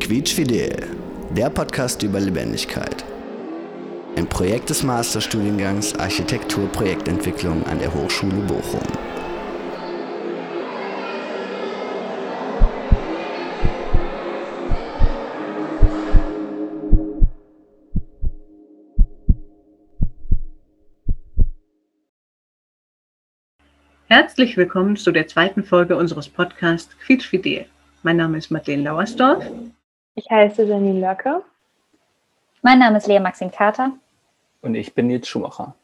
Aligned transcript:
Quietschfidel, 0.00 0.96
der 1.30 1.48
Podcast 1.48 2.02
über 2.02 2.18
Lebendigkeit. 2.18 3.04
Ein 4.16 4.28
Projekt 4.28 4.70
des 4.70 4.82
Masterstudiengangs 4.82 5.94
Architektur 5.94 6.66
Projektentwicklung 6.72 7.64
an 7.66 7.78
der 7.78 7.94
Hochschule 7.94 8.40
Bochum. 8.48 9.07
Herzlich 24.10 24.56
willkommen 24.56 24.96
zu 24.96 25.12
der 25.12 25.26
zweiten 25.26 25.62
Folge 25.62 25.94
unseres 25.94 26.30
Podcasts 26.30 26.96
Quietschfidel. 27.00 27.66
Mein 28.02 28.16
Name 28.16 28.38
ist 28.38 28.50
Madeleine 28.50 28.84
Lauersdorf. 28.84 29.44
Ich 30.14 30.24
heiße 30.30 30.62
Janine 30.62 30.98
Lörke. 30.98 31.42
Mein 32.62 32.78
Name 32.78 32.96
ist 32.96 33.06
Lea 33.06 33.20
Maxim 33.20 33.50
Kater. 33.50 33.92
Und 34.62 34.76
ich 34.76 34.94
bin 34.94 35.08
Nils 35.08 35.28
Schumacher. 35.28 35.74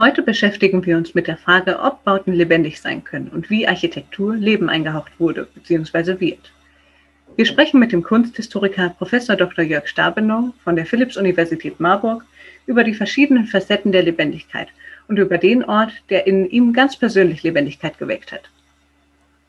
Heute 0.00 0.22
beschäftigen 0.22 0.86
wir 0.86 0.96
uns 0.96 1.14
mit 1.14 1.26
der 1.26 1.36
Frage, 1.36 1.78
ob 1.78 2.02
Bauten 2.04 2.32
lebendig 2.32 2.80
sein 2.80 3.04
können 3.04 3.28
und 3.28 3.50
wie 3.50 3.68
Architektur 3.68 4.34
Leben 4.34 4.70
eingehaucht 4.70 5.20
wurde 5.20 5.46
bzw. 5.54 6.20
wird. 6.20 6.54
Wir 7.36 7.44
sprechen 7.44 7.80
mit 7.80 7.92
dem 7.92 8.02
Kunsthistoriker 8.02 8.94
Prof. 8.96 9.10
Dr. 9.10 9.62
Jörg 9.62 9.88
Stabenow 9.88 10.54
von 10.64 10.74
der 10.74 10.86
Philipps-Universität 10.86 11.78
Marburg 11.80 12.24
über 12.64 12.82
die 12.82 12.94
verschiedenen 12.94 13.46
Facetten 13.46 13.92
der 13.92 14.04
Lebendigkeit 14.04 14.68
und 15.08 15.18
über 15.18 15.38
den 15.38 15.64
Ort, 15.64 15.92
der 16.10 16.26
in 16.26 16.48
ihm 16.48 16.72
ganz 16.72 16.96
persönlich 16.96 17.42
Lebendigkeit 17.42 17.98
geweckt 17.98 18.32
hat. 18.32 18.50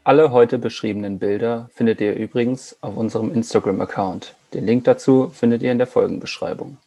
Alle 0.03 0.31
heute 0.31 0.59
beschriebenen 0.59 1.17
Bilder 1.17 1.69
findet 1.73 1.99
ihr 1.99 2.13
übrigens 2.13 2.77
auf 2.81 2.95
unserem 2.95 3.33
Instagram-Account. 3.33 4.35
Den 4.53 4.65
Link 4.65 4.83
dazu 4.83 5.29
findet 5.29 5.63
ihr 5.63 5.71
in 5.71 5.79
der 5.79 5.87
Folgenbeschreibung. 5.87 6.77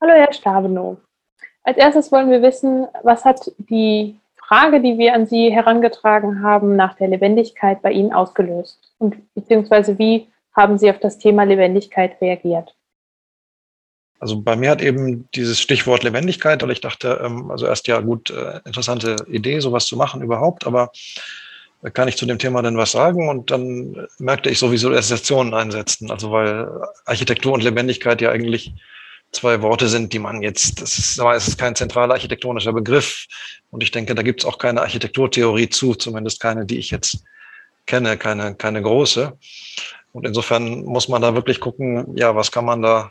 Hallo 0.00 0.12
Herr 0.12 0.32
Stabenow. 0.32 0.98
Als 1.62 1.78
erstes 1.78 2.12
wollen 2.12 2.30
wir 2.30 2.42
wissen, 2.42 2.86
was 3.02 3.24
hat 3.24 3.50
die 3.56 4.20
Frage, 4.36 4.82
die 4.82 4.98
wir 4.98 5.14
an 5.14 5.26
Sie 5.26 5.50
herangetragen 5.50 6.42
haben, 6.42 6.76
nach 6.76 6.94
der 6.96 7.08
Lebendigkeit 7.08 7.80
bei 7.80 7.92
Ihnen 7.92 8.12
ausgelöst? 8.12 8.78
Und 8.98 9.16
beziehungsweise 9.34 9.98
wie 9.98 10.28
haben 10.54 10.76
Sie 10.76 10.90
auf 10.90 10.98
das 10.98 11.16
Thema 11.16 11.44
Lebendigkeit 11.44 12.20
reagiert? 12.20 12.73
Also 14.24 14.40
bei 14.40 14.56
mir 14.56 14.70
hat 14.70 14.80
eben 14.80 15.28
dieses 15.34 15.60
Stichwort 15.60 16.02
Lebendigkeit, 16.02 16.62
weil 16.62 16.70
ich 16.70 16.80
dachte, 16.80 17.20
ähm, 17.22 17.50
also 17.50 17.66
erst 17.66 17.88
ja 17.88 18.00
gut, 18.00 18.30
äh, 18.30 18.60
interessante 18.64 19.16
Idee, 19.28 19.60
sowas 19.60 19.84
zu 19.84 19.98
machen 19.98 20.22
überhaupt, 20.22 20.66
aber 20.66 20.92
kann 21.92 22.08
ich 22.08 22.16
zu 22.16 22.24
dem 22.24 22.38
Thema 22.38 22.62
denn 22.62 22.78
was 22.78 22.92
sagen? 22.92 23.28
Und 23.28 23.50
dann 23.50 24.08
merkte 24.18 24.48
ich 24.48 24.58
so 24.58 24.72
Visualisationen 24.72 25.52
einsetzen. 25.52 26.10
Also 26.10 26.30
weil 26.30 26.66
Architektur 27.04 27.52
und 27.52 27.62
Lebendigkeit 27.62 28.22
ja 28.22 28.30
eigentlich 28.30 28.72
zwei 29.30 29.60
Worte 29.60 29.88
sind, 29.88 30.14
die 30.14 30.20
man 30.20 30.40
jetzt, 30.40 30.80
das 30.80 30.96
ist, 30.96 31.18
es 31.18 31.48
ist 31.48 31.58
kein 31.58 31.76
zentraler 31.76 32.14
architektonischer 32.14 32.72
Begriff. 32.72 33.26
Und 33.68 33.82
ich 33.82 33.90
denke, 33.90 34.14
da 34.14 34.22
gibt 34.22 34.40
es 34.40 34.46
auch 34.46 34.56
keine 34.56 34.80
Architekturtheorie 34.80 35.68
zu, 35.68 35.96
zumindest 35.96 36.40
keine, 36.40 36.64
die 36.64 36.78
ich 36.78 36.90
jetzt 36.90 37.22
kenne, 37.84 38.16
keine, 38.16 38.54
keine 38.54 38.80
große. 38.80 39.36
Und 40.12 40.26
insofern 40.26 40.82
muss 40.84 41.08
man 41.08 41.20
da 41.20 41.34
wirklich 41.34 41.60
gucken, 41.60 42.16
ja, 42.16 42.34
was 42.34 42.50
kann 42.50 42.64
man 42.64 42.80
da, 42.80 43.10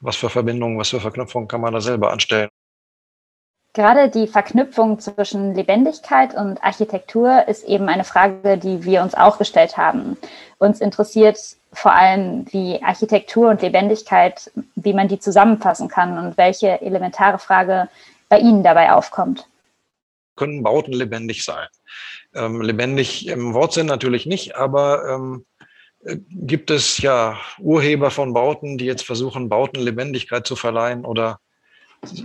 was 0.00 0.16
für 0.16 0.30
Verbindungen, 0.30 0.78
was 0.78 0.90
für 0.90 1.00
Verknüpfungen 1.00 1.48
kann 1.48 1.60
man 1.60 1.72
da 1.72 1.80
selber 1.80 2.12
anstellen. 2.12 2.48
Gerade 3.74 4.10
die 4.10 4.26
Verknüpfung 4.26 4.98
zwischen 4.98 5.54
Lebendigkeit 5.54 6.34
und 6.34 6.62
Architektur 6.62 7.48
ist 7.48 7.64
eben 7.64 7.88
eine 7.88 8.04
Frage, 8.04 8.58
die 8.58 8.84
wir 8.84 9.02
uns 9.02 9.14
auch 9.14 9.38
gestellt 9.38 9.78
haben. 9.78 10.18
Uns 10.58 10.82
interessiert 10.82 11.38
vor 11.72 11.92
allem, 11.92 12.44
wie 12.52 12.82
Architektur 12.82 13.48
und 13.48 13.62
Lebendigkeit, 13.62 14.50
wie 14.74 14.92
man 14.92 15.08
die 15.08 15.18
zusammenfassen 15.18 15.88
kann 15.88 16.18
und 16.18 16.36
welche 16.36 16.82
elementare 16.82 17.38
Frage 17.38 17.88
bei 18.28 18.38
Ihnen 18.40 18.62
dabei 18.62 18.92
aufkommt. 18.92 19.46
Können 20.36 20.62
Bauten 20.62 20.92
lebendig 20.92 21.42
sein? 21.44 21.66
Ähm, 22.34 22.60
lebendig 22.60 23.26
im 23.26 23.54
Wortsinn 23.54 23.86
natürlich 23.86 24.26
nicht, 24.26 24.54
aber 24.54 25.08
ähm, 25.08 25.46
gibt 26.30 26.70
es 26.70 26.98
ja 26.98 27.38
Urheber 27.58 28.10
von 28.10 28.32
Bauten, 28.32 28.78
die 28.78 28.86
jetzt 28.86 29.04
versuchen, 29.04 29.48
Bauten 29.48 29.80
Lebendigkeit 29.80 30.46
zu 30.46 30.56
verleihen 30.56 31.04
oder 31.04 31.38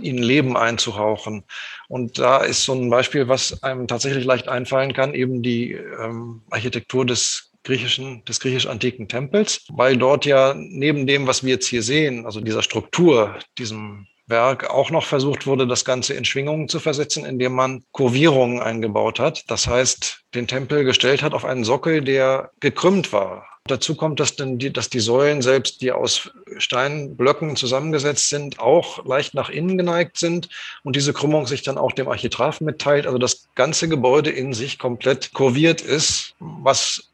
ihnen 0.00 0.22
Leben 0.22 0.56
einzuhauchen. 0.56 1.44
Und 1.88 2.18
da 2.18 2.38
ist 2.38 2.64
so 2.64 2.72
ein 2.72 2.90
Beispiel, 2.90 3.28
was 3.28 3.62
einem 3.62 3.86
tatsächlich 3.86 4.24
leicht 4.24 4.48
einfallen 4.48 4.92
kann, 4.92 5.14
eben 5.14 5.42
die 5.42 5.72
ähm, 5.72 6.42
Architektur 6.50 7.06
des 7.06 7.52
griechischen, 7.62 8.24
des 8.24 8.40
griechisch-antiken 8.40 9.08
Tempels, 9.08 9.66
weil 9.68 9.96
dort 9.96 10.24
ja 10.24 10.54
neben 10.56 11.06
dem, 11.06 11.26
was 11.26 11.44
wir 11.44 11.54
jetzt 11.54 11.66
hier 11.66 11.82
sehen, 11.82 12.26
also 12.26 12.40
dieser 12.40 12.62
Struktur, 12.62 13.36
diesem 13.58 14.06
Werk 14.26 14.68
auch 14.68 14.90
noch 14.90 15.04
versucht 15.04 15.46
wurde, 15.46 15.66
das 15.66 15.84
Ganze 15.84 16.14
in 16.14 16.24
Schwingungen 16.24 16.68
zu 16.68 16.80
versetzen, 16.80 17.24
indem 17.24 17.52
man 17.52 17.84
Kurvierungen 17.92 18.60
eingebaut 18.60 19.18
hat. 19.18 19.44
Das 19.48 19.66
heißt, 19.66 20.24
den 20.34 20.46
Tempel 20.46 20.84
gestellt 20.84 21.22
hat 21.22 21.32
auf 21.34 21.44
einen 21.44 21.64
Sockel, 21.64 22.02
der 22.02 22.50
gekrümmt 22.60 23.12
war. 23.12 23.46
Dazu 23.70 23.94
kommt, 23.94 24.20
dass, 24.20 24.36
dann 24.36 24.58
die, 24.58 24.72
dass 24.72 24.90
die 24.90 25.00
Säulen 25.00 25.42
selbst, 25.42 25.80
die 25.80 25.92
aus 25.92 26.30
Steinblöcken 26.58 27.56
zusammengesetzt 27.56 28.28
sind, 28.28 28.58
auch 28.58 29.04
leicht 29.04 29.34
nach 29.34 29.50
innen 29.50 29.78
geneigt 29.78 30.18
sind 30.18 30.48
und 30.82 30.96
diese 30.96 31.12
Krümmung 31.12 31.46
sich 31.46 31.62
dann 31.62 31.78
auch 31.78 31.92
dem 31.92 32.08
Architraven 32.08 32.64
mitteilt. 32.64 33.06
Also 33.06 33.18
das 33.18 33.48
ganze 33.54 33.88
Gebäude 33.88 34.30
in 34.30 34.52
sich 34.52 34.78
komplett 34.78 35.32
kurviert 35.32 35.80
ist, 35.80 36.34
was 36.40 37.07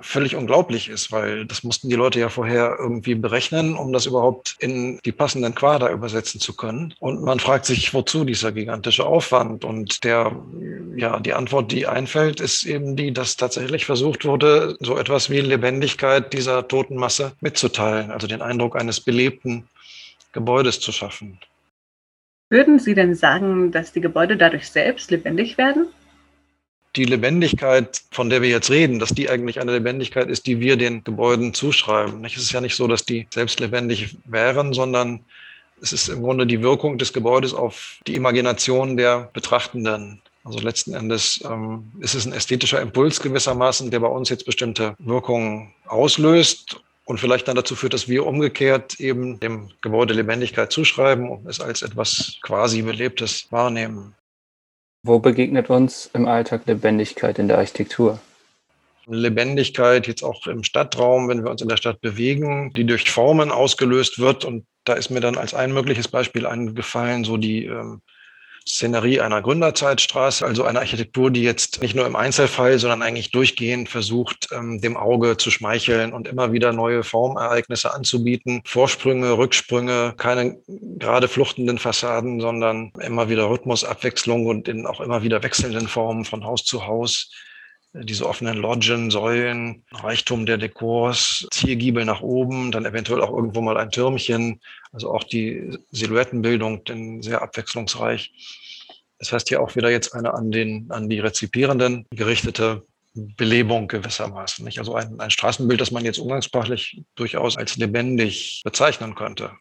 völlig 0.00 0.34
unglaublich 0.34 0.88
ist, 0.88 1.12
weil 1.12 1.44
das 1.44 1.62
mussten 1.62 1.88
die 1.88 1.96
Leute 1.96 2.18
ja 2.18 2.30
vorher 2.30 2.76
irgendwie 2.78 3.14
berechnen, 3.14 3.76
um 3.76 3.92
das 3.92 4.06
überhaupt 4.06 4.56
in 4.60 4.98
die 5.04 5.12
passenden 5.12 5.54
Quader 5.54 5.90
übersetzen 5.90 6.40
zu 6.40 6.56
können. 6.56 6.94
Und 7.00 7.22
man 7.22 7.38
fragt 7.38 7.66
sich, 7.66 7.92
wozu 7.92 8.24
dieser 8.24 8.52
gigantische 8.52 9.04
Aufwand? 9.04 9.64
Und 9.64 10.04
der, 10.04 10.34
ja, 10.96 11.20
die 11.20 11.34
Antwort, 11.34 11.70
die 11.70 11.86
einfällt, 11.86 12.40
ist 12.40 12.64
eben 12.64 12.96
die, 12.96 13.12
dass 13.12 13.36
tatsächlich 13.36 13.84
versucht 13.84 14.24
wurde, 14.24 14.76
so 14.80 14.96
etwas 14.96 15.28
wie 15.28 15.40
Lebendigkeit 15.40 16.32
dieser 16.32 16.66
toten 16.66 16.96
Masse 16.96 17.32
mitzuteilen, 17.40 18.10
also 18.10 18.26
den 18.26 18.40
Eindruck 18.40 18.76
eines 18.76 19.00
belebten 19.00 19.68
Gebäudes 20.32 20.80
zu 20.80 20.92
schaffen. 20.92 21.38
Würden 22.50 22.78
Sie 22.78 22.94
denn 22.94 23.14
sagen, 23.14 23.72
dass 23.72 23.92
die 23.92 24.00
Gebäude 24.00 24.38
dadurch 24.38 24.70
selbst 24.70 25.10
lebendig 25.10 25.58
werden? 25.58 25.88
Die 26.96 27.04
Lebendigkeit, 27.04 28.02
von 28.10 28.30
der 28.30 28.42
wir 28.42 28.48
jetzt 28.48 28.70
reden, 28.70 28.98
dass 28.98 29.10
die 29.10 29.28
eigentlich 29.28 29.60
eine 29.60 29.72
Lebendigkeit 29.72 30.28
ist, 30.28 30.46
die 30.46 30.60
wir 30.60 30.76
den 30.76 31.04
Gebäuden 31.04 31.54
zuschreiben. 31.54 32.24
Es 32.24 32.36
ist 32.36 32.52
ja 32.52 32.60
nicht 32.60 32.76
so, 32.76 32.86
dass 32.86 33.04
die 33.04 33.26
selbst 33.30 33.60
lebendig 33.60 34.16
wären, 34.24 34.72
sondern 34.72 35.20
es 35.80 35.92
ist 35.92 36.08
im 36.08 36.22
Grunde 36.22 36.46
die 36.46 36.62
Wirkung 36.62 36.98
des 36.98 37.12
Gebäudes 37.12 37.54
auf 37.54 37.98
die 38.06 38.14
Imagination 38.14 38.96
der 38.96 39.30
Betrachtenden. 39.32 40.20
Also 40.44 40.60
letzten 40.60 40.94
Endes 40.94 41.44
ähm, 41.44 41.92
ist 42.00 42.14
es 42.14 42.26
ein 42.26 42.32
ästhetischer 42.32 42.80
Impuls 42.80 43.20
gewissermaßen, 43.20 43.90
der 43.90 44.00
bei 44.00 44.08
uns 44.08 44.28
jetzt 44.30 44.46
bestimmte 44.46 44.94
Wirkungen 44.98 45.74
auslöst 45.86 46.80
und 47.04 47.20
vielleicht 47.20 47.48
dann 47.48 47.56
dazu 47.56 47.76
führt, 47.76 47.94
dass 47.94 48.08
wir 48.08 48.26
umgekehrt 48.26 48.98
eben 48.98 49.40
dem 49.40 49.70
Gebäude 49.82 50.14
Lebendigkeit 50.14 50.72
zuschreiben 50.72 51.28
und 51.28 51.46
es 51.46 51.60
als 51.60 51.82
etwas 51.82 52.38
quasi 52.42 52.82
Belebtes 52.82 53.46
wahrnehmen. 53.50 54.14
Wo 55.02 55.18
begegnet 55.18 55.70
uns 55.70 56.10
im 56.12 56.26
Alltag 56.26 56.62
Lebendigkeit 56.66 57.38
in 57.38 57.48
der 57.48 57.58
Architektur? 57.58 58.20
Lebendigkeit 59.06 60.06
jetzt 60.06 60.22
auch 60.22 60.46
im 60.46 60.64
Stadtraum, 60.64 61.28
wenn 61.28 61.42
wir 61.42 61.50
uns 61.50 61.62
in 61.62 61.68
der 61.68 61.76
Stadt 61.76 62.00
bewegen, 62.00 62.72
die 62.74 62.84
durch 62.84 63.10
Formen 63.10 63.50
ausgelöst 63.50 64.18
wird. 64.18 64.44
Und 64.44 64.66
da 64.84 64.94
ist 64.94 65.10
mir 65.10 65.20
dann 65.20 65.38
als 65.38 65.54
ein 65.54 65.72
mögliches 65.72 66.08
Beispiel 66.08 66.46
eingefallen, 66.46 67.24
so 67.24 67.36
die 67.36 67.64
ähm, 67.64 68.02
Szenerie 68.68 69.20
einer 69.20 69.40
Gründerzeitstraße, 69.40 70.44
also 70.44 70.64
eine 70.64 70.80
Architektur, 70.80 71.30
die 71.30 71.42
jetzt 71.42 71.80
nicht 71.80 71.94
nur 71.94 72.06
im 72.06 72.16
Einzelfall, 72.16 72.78
sondern 72.78 73.02
eigentlich 73.02 73.30
durchgehend 73.30 73.88
versucht, 73.88 74.48
ähm, 74.52 74.80
dem 74.80 74.96
Auge 74.96 75.36
zu 75.36 75.50
schmeicheln 75.50 76.12
und 76.12 76.28
immer 76.28 76.52
wieder 76.52 76.72
neue 76.72 77.02
Formereignisse 77.02 77.94
anzubieten. 77.94 78.60
Vorsprünge, 78.64 79.38
Rücksprünge, 79.38 80.14
keine 80.16 80.58
gerade 80.98 81.28
fluchtenden 81.28 81.78
Fassaden, 81.78 82.40
sondern 82.40 82.92
immer 83.00 83.28
wieder 83.28 83.48
Rhythmusabwechslung 83.48 84.46
und 84.46 84.68
in 84.68 84.86
auch 84.86 85.00
immer 85.00 85.22
wieder 85.22 85.42
wechselnden 85.42 85.88
Formen 85.88 86.24
von 86.24 86.44
Haus 86.44 86.64
zu 86.64 86.86
Haus 86.86 87.30
diese 87.94 88.28
offenen 88.28 88.58
Lodgen, 88.58 89.10
Säulen, 89.10 89.82
Reichtum 89.92 90.46
der 90.46 90.58
Dekors, 90.58 91.46
Ziergiebel 91.50 92.04
nach 92.04 92.20
oben, 92.20 92.70
dann 92.70 92.84
eventuell 92.84 93.22
auch 93.22 93.30
irgendwo 93.30 93.60
mal 93.60 93.78
ein 93.78 93.90
Türmchen, 93.90 94.60
also 94.92 95.12
auch 95.12 95.24
die 95.24 95.78
Silhouettenbildung, 95.90 96.84
denn 96.84 97.22
sehr 97.22 97.42
abwechslungsreich. 97.42 98.32
Das 99.18 99.32
heißt 99.32 99.48
hier 99.48 99.60
auch 99.60 99.74
wieder 99.76 99.90
jetzt 99.90 100.14
eine 100.14 100.34
an, 100.34 100.50
den, 100.50 100.90
an 100.90 101.08
die 101.08 101.20
Rezipierenden 101.20 102.06
gerichtete 102.10 102.84
Belebung 103.14 103.88
gewissermaßen. 103.88 104.64
Nicht? 104.64 104.78
Also 104.78 104.94
ein, 104.94 105.18
ein 105.20 105.30
Straßenbild, 105.30 105.80
das 105.80 105.90
man 105.90 106.04
jetzt 106.04 106.18
umgangssprachlich 106.18 107.02
durchaus 107.16 107.56
als 107.56 107.76
lebendig 107.76 108.62
bezeichnen 108.64 109.14
könnte. 109.14 109.52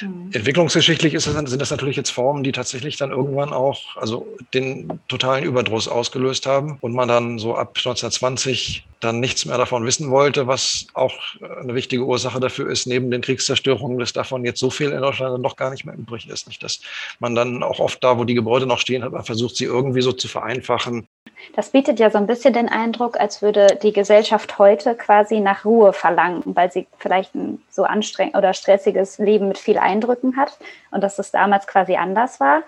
Mhm. 0.00 0.30
Entwicklungsgeschichtlich 0.32 1.12
das, 1.14 1.24
sind 1.24 1.62
das 1.62 1.70
natürlich 1.70 1.96
jetzt 1.96 2.10
Formen, 2.10 2.42
die 2.42 2.52
tatsächlich 2.52 2.96
dann 2.96 3.10
irgendwann 3.10 3.52
auch 3.52 3.96
also 3.96 4.26
den 4.52 5.00
totalen 5.08 5.44
Überdruss 5.44 5.88
ausgelöst 5.88 6.46
haben 6.46 6.78
und 6.80 6.92
man 6.92 7.08
dann 7.08 7.38
so 7.38 7.54
ab 7.54 7.72
1920 7.76 8.86
dann 9.00 9.20
nichts 9.20 9.44
mehr 9.44 9.58
davon 9.58 9.84
wissen 9.84 10.10
wollte, 10.10 10.46
was 10.46 10.86
auch 10.94 11.12
eine 11.60 11.74
wichtige 11.74 12.04
Ursache 12.04 12.40
dafür 12.40 12.70
ist, 12.70 12.86
neben 12.86 13.10
den 13.10 13.20
Kriegszerstörungen, 13.20 13.98
dass 13.98 14.12
davon 14.12 14.44
jetzt 14.44 14.58
so 14.58 14.70
viel 14.70 14.90
in 14.90 15.02
Deutschland 15.02 15.34
dann 15.34 15.42
doch 15.42 15.56
gar 15.56 15.70
nicht 15.70 15.84
mehr 15.84 15.94
übrig 15.94 16.28
ist. 16.28 16.48
Nicht, 16.48 16.62
dass 16.62 16.80
man 17.18 17.34
dann 17.34 17.62
auch 17.62 17.78
oft 17.78 18.02
da, 18.02 18.18
wo 18.18 18.24
die 18.24 18.34
Gebäude 18.34 18.66
noch 18.66 18.78
stehen, 18.78 19.04
hat 19.04 19.12
man 19.12 19.24
versucht, 19.24 19.56
sie 19.56 19.64
irgendwie 19.64 20.00
so 20.00 20.12
zu 20.12 20.28
vereinfachen. 20.28 21.06
Das 21.54 21.70
bietet 21.70 22.00
ja 22.00 22.10
so 22.10 22.18
ein 22.18 22.26
bisschen 22.26 22.54
den 22.54 22.68
Eindruck, 22.68 23.20
als 23.20 23.42
würde 23.42 23.78
die 23.82 23.92
Gesellschaft 23.92 24.58
heute 24.58 24.94
quasi 24.94 25.40
nach 25.40 25.64
Ruhe 25.64 25.92
verlangen, 25.92 26.42
weil 26.46 26.72
sie 26.72 26.86
vielleicht 26.98 27.34
ein 27.34 27.62
so 27.70 27.84
anstrengend 27.84 28.36
oder 28.36 28.54
stressiges 28.54 29.18
Leben 29.18 29.48
mit 29.48 29.58
viel 29.58 29.78
Eindrücken 29.78 30.36
hat 30.36 30.58
und 30.90 31.02
dass 31.02 31.18
es 31.18 31.30
damals 31.30 31.66
quasi 31.66 31.96
anders 31.96 32.40
war. 32.40 32.62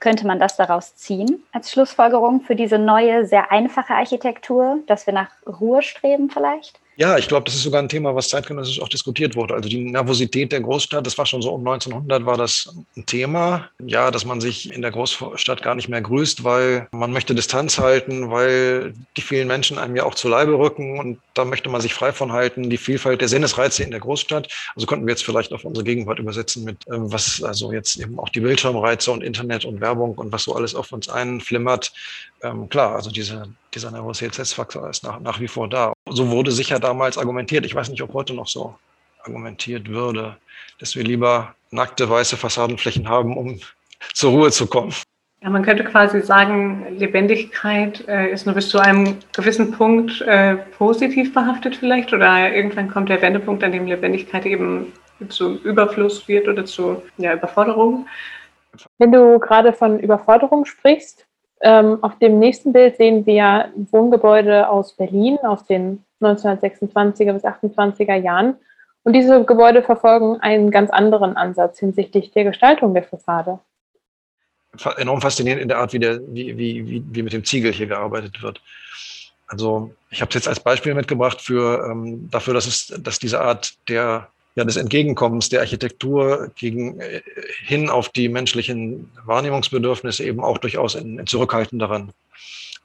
Könnte 0.00 0.26
man 0.26 0.38
das 0.38 0.56
daraus 0.56 0.94
ziehen 0.96 1.42
als 1.52 1.70
Schlussfolgerung 1.70 2.42
für 2.42 2.54
diese 2.54 2.78
neue, 2.78 3.26
sehr 3.26 3.50
einfache 3.50 3.94
Architektur, 3.94 4.78
dass 4.86 5.06
wir 5.06 5.14
nach 5.14 5.30
Ruhe 5.46 5.82
streben 5.82 6.30
vielleicht? 6.30 6.78
Ja, 6.98 7.18
ich 7.18 7.28
glaube, 7.28 7.44
das 7.44 7.54
ist 7.54 7.62
sogar 7.62 7.82
ein 7.82 7.90
Thema, 7.90 8.14
was 8.14 8.30
zeitgenössisch 8.30 8.80
auch 8.80 8.88
diskutiert 8.88 9.36
wurde. 9.36 9.52
Also 9.52 9.68
die 9.68 9.84
Nervosität 9.84 10.50
der 10.50 10.62
Großstadt, 10.62 11.06
das 11.06 11.18
war 11.18 11.26
schon 11.26 11.42
so 11.42 11.50
um 11.52 11.60
1900 11.60 12.24
war 12.24 12.38
das 12.38 12.74
ein 12.96 13.04
Thema. 13.04 13.68
Ja, 13.84 14.10
dass 14.10 14.24
man 14.24 14.40
sich 14.40 14.72
in 14.72 14.80
der 14.80 14.92
Großstadt 14.92 15.62
gar 15.62 15.74
nicht 15.74 15.90
mehr 15.90 16.00
grüßt, 16.00 16.42
weil 16.42 16.88
man 16.92 17.12
möchte 17.12 17.34
Distanz 17.34 17.78
halten, 17.78 18.30
weil 18.30 18.94
die 19.18 19.20
vielen 19.20 19.46
Menschen 19.46 19.76
einem 19.76 19.94
ja 19.94 20.04
auch 20.04 20.14
zu 20.14 20.28
Leibe 20.28 20.58
rücken 20.58 20.98
und 20.98 21.18
da 21.34 21.44
möchte 21.44 21.68
man 21.68 21.82
sich 21.82 21.92
frei 21.92 22.12
von 22.12 22.32
halten. 22.32 22.70
Die 22.70 22.78
Vielfalt 22.78 23.20
der 23.20 23.28
Sinnesreize 23.28 23.82
in 23.82 23.90
der 23.90 24.00
Großstadt. 24.00 24.48
Also 24.74 24.86
konnten 24.86 25.06
wir 25.06 25.12
jetzt 25.12 25.24
vielleicht 25.24 25.52
auf 25.52 25.64
unsere 25.64 25.84
Gegenwart 25.84 26.18
übersetzen 26.18 26.64
mit, 26.64 26.78
ähm, 26.90 27.12
was 27.12 27.42
also 27.42 27.72
jetzt 27.72 27.96
eben 27.96 28.18
auch 28.18 28.30
die 28.30 28.40
Bildschirmreize 28.40 29.12
und 29.12 29.22
Internet 29.22 29.66
und 29.66 29.82
Werbung 29.82 30.14
und 30.14 30.32
was 30.32 30.44
so 30.44 30.54
alles 30.54 30.74
auf 30.74 30.92
uns 30.92 31.10
einflimmert. 31.10 31.92
Ähm, 32.42 32.68
klar, 32.68 32.94
also 32.94 33.10
diese, 33.10 33.48
dieser 33.74 33.90
Nervositätsfaktor 33.90 34.88
ist 34.90 35.02
nach, 35.04 35.20
nach 35.20 35.40
wie 35.40 35.48
vor 35.48 35.68
da. 35.68 35.92
So 36.08 36.30
wurde 36.30 36.52
sicher 36.52 36.78
damals 36.78 37.18
argumentiert. 37.18 37.64
Ich 37.64 37.74
weiß 37.74 37.88
nicht, 37.88 38.02
ob 38.02 38.12
heute 38.12 38.34
noch 38.34 38.46
so 38.46 38.74
argumentiert 39.24 39.88
würde, 39.88 40.36
dass 40.78 40.94
wir 40.94 41.04
lieber 41.04 41.54
nackte 41.70 42.08
weiße 42.08 42.36
Fassadenflächen 42.36 43.08
haben, 43.08 43.36
um 43.36 43.58
zur 44.14 44.30
Ruhe 44.32 44.50
zu 44.50 44.66
kommen. 44.66 44.94
Ja, 45.42 45.50
man 45.50 45.62
könnte 45.62 45.84
quasi 45.84 46.22
sagen, 46.22 46.86
Lebendigkeit 46.98 48.06
äh, 48.08 48.30
ist 48.30 48.46
nur 48.46 48.54
bis 48.54 48.70
zu 48.70 48.78
einem 48.78 49.18
gewissen 49.34 49.70
Punkt 49.70 50.22
äh, 50.22 50.56
positiv 50.56 51.34
behaftet 51.34 51.76
vielleicht 51.76 52.12
oder 52.12 52.52
irgendwann 52.52 52.90
kommt 52.90 53.10
der 53.10 53.20
Wendepunkt, 53.20 53.62
an 53.62 53.72
dem 53.72 53.86
Lebendigkeit 53.86 54.46
eben 54.46 54.92
zu 55.28 55.56
Überfluss 55.62 56.26
wird 56.26 56.48
oder 56.48 56.64
zu 56.64 57.02
ja, 57.18 57.34
Überforderung. 57.34 58.06
Wenn 58.98 59.12
du 59.12 59.38
gerade 59.38 59.72
von 59.72 60.00
Überforderung 60.00 60.64
sprichst, 60.64 61.25
ähm, 61.60 62.02
auf 62.02 62.18
dem 62.18 62.38
nächsten 62.38 62.72
Bild 62.72 62.96
sehen 62.96 63.24
wir 63.26 63.70
Wohngebäude 63.90 64.68
aus 64.68 64.94
Berlin 64.94 65.38
aus 65.38 65.64
den 65.64 66.04
1926er 66.20 67.32
bis 67.32 67.44
28er 67.44 68.16
Jahren. 68.16 68.56
Und 69.04 69.12
diese 69.12 69.44
Gebäude 69.44 69.82
verfolgen 69.82 70.40
einen 70.40 70.70
ganz 70.70 70.90
anderen 70.90 71.36
Ansatz 71.36 71.78
hinsichtlich 71.78 72.32
der 72.32 72.44
Gestaltung 72.44 72.92
der 72.92 73.04
Fassade. 73.04 73.60
Enorm 74.98 75.20
faszinierend 75.20 75.62
in 75.62 75.68
der 75.68 75.78
Art, 75.78 75.92
wie, 75.92 75.98
der, 75.98 76.20
wie, 76.26 76.58
wie, 76.58 77.04
wie 77.10 77.22
mit 77.22 77.32
dem 77.32 77.44
Ziegel 77.44 77.72
hier 77.72 77.86
gearbeitet 77.86 78.42
wird. 78.42 78.60
Also 79.46 79.94
ich 80.10 80.20
habe 80.20 80.28
es 80.30 80.34
jetzt 80.34 80.48
als 80.48 80.60
Beispiel 80.60 80.94
mitgebracht 80.94 81.40
für, 81.40 81.88
ähm, 81.88 82.28
dafür, 82.30 82.52
dass, 82.52 82.66
es, 82.66 82.92
dass 82.98 83.18
diese 83.18 83.40
Art 83.40 83.74
der 83.88 84.28
ja, 84.56 84.64
des 84.64 84.76
Entgegenkommens 84.76 85.50
der 85.50 85.60
Architektur 85.60 86.50
gegen, 86.56 86.98
äh, 86.98 87.20
hin 87.62 87.88
auf 87.88 88.08
die 88.08 88.28
menschlichen 88.28 89.10
Wahrnehmungsbedürfnisse 89.24 90.24
eben 90.24 90.42
auch 90.42 90.58
durchaus 90.58 90.94
in, 90.94 91.18
in 91.18 91.26
zurückhaltenderen 91.26 92.12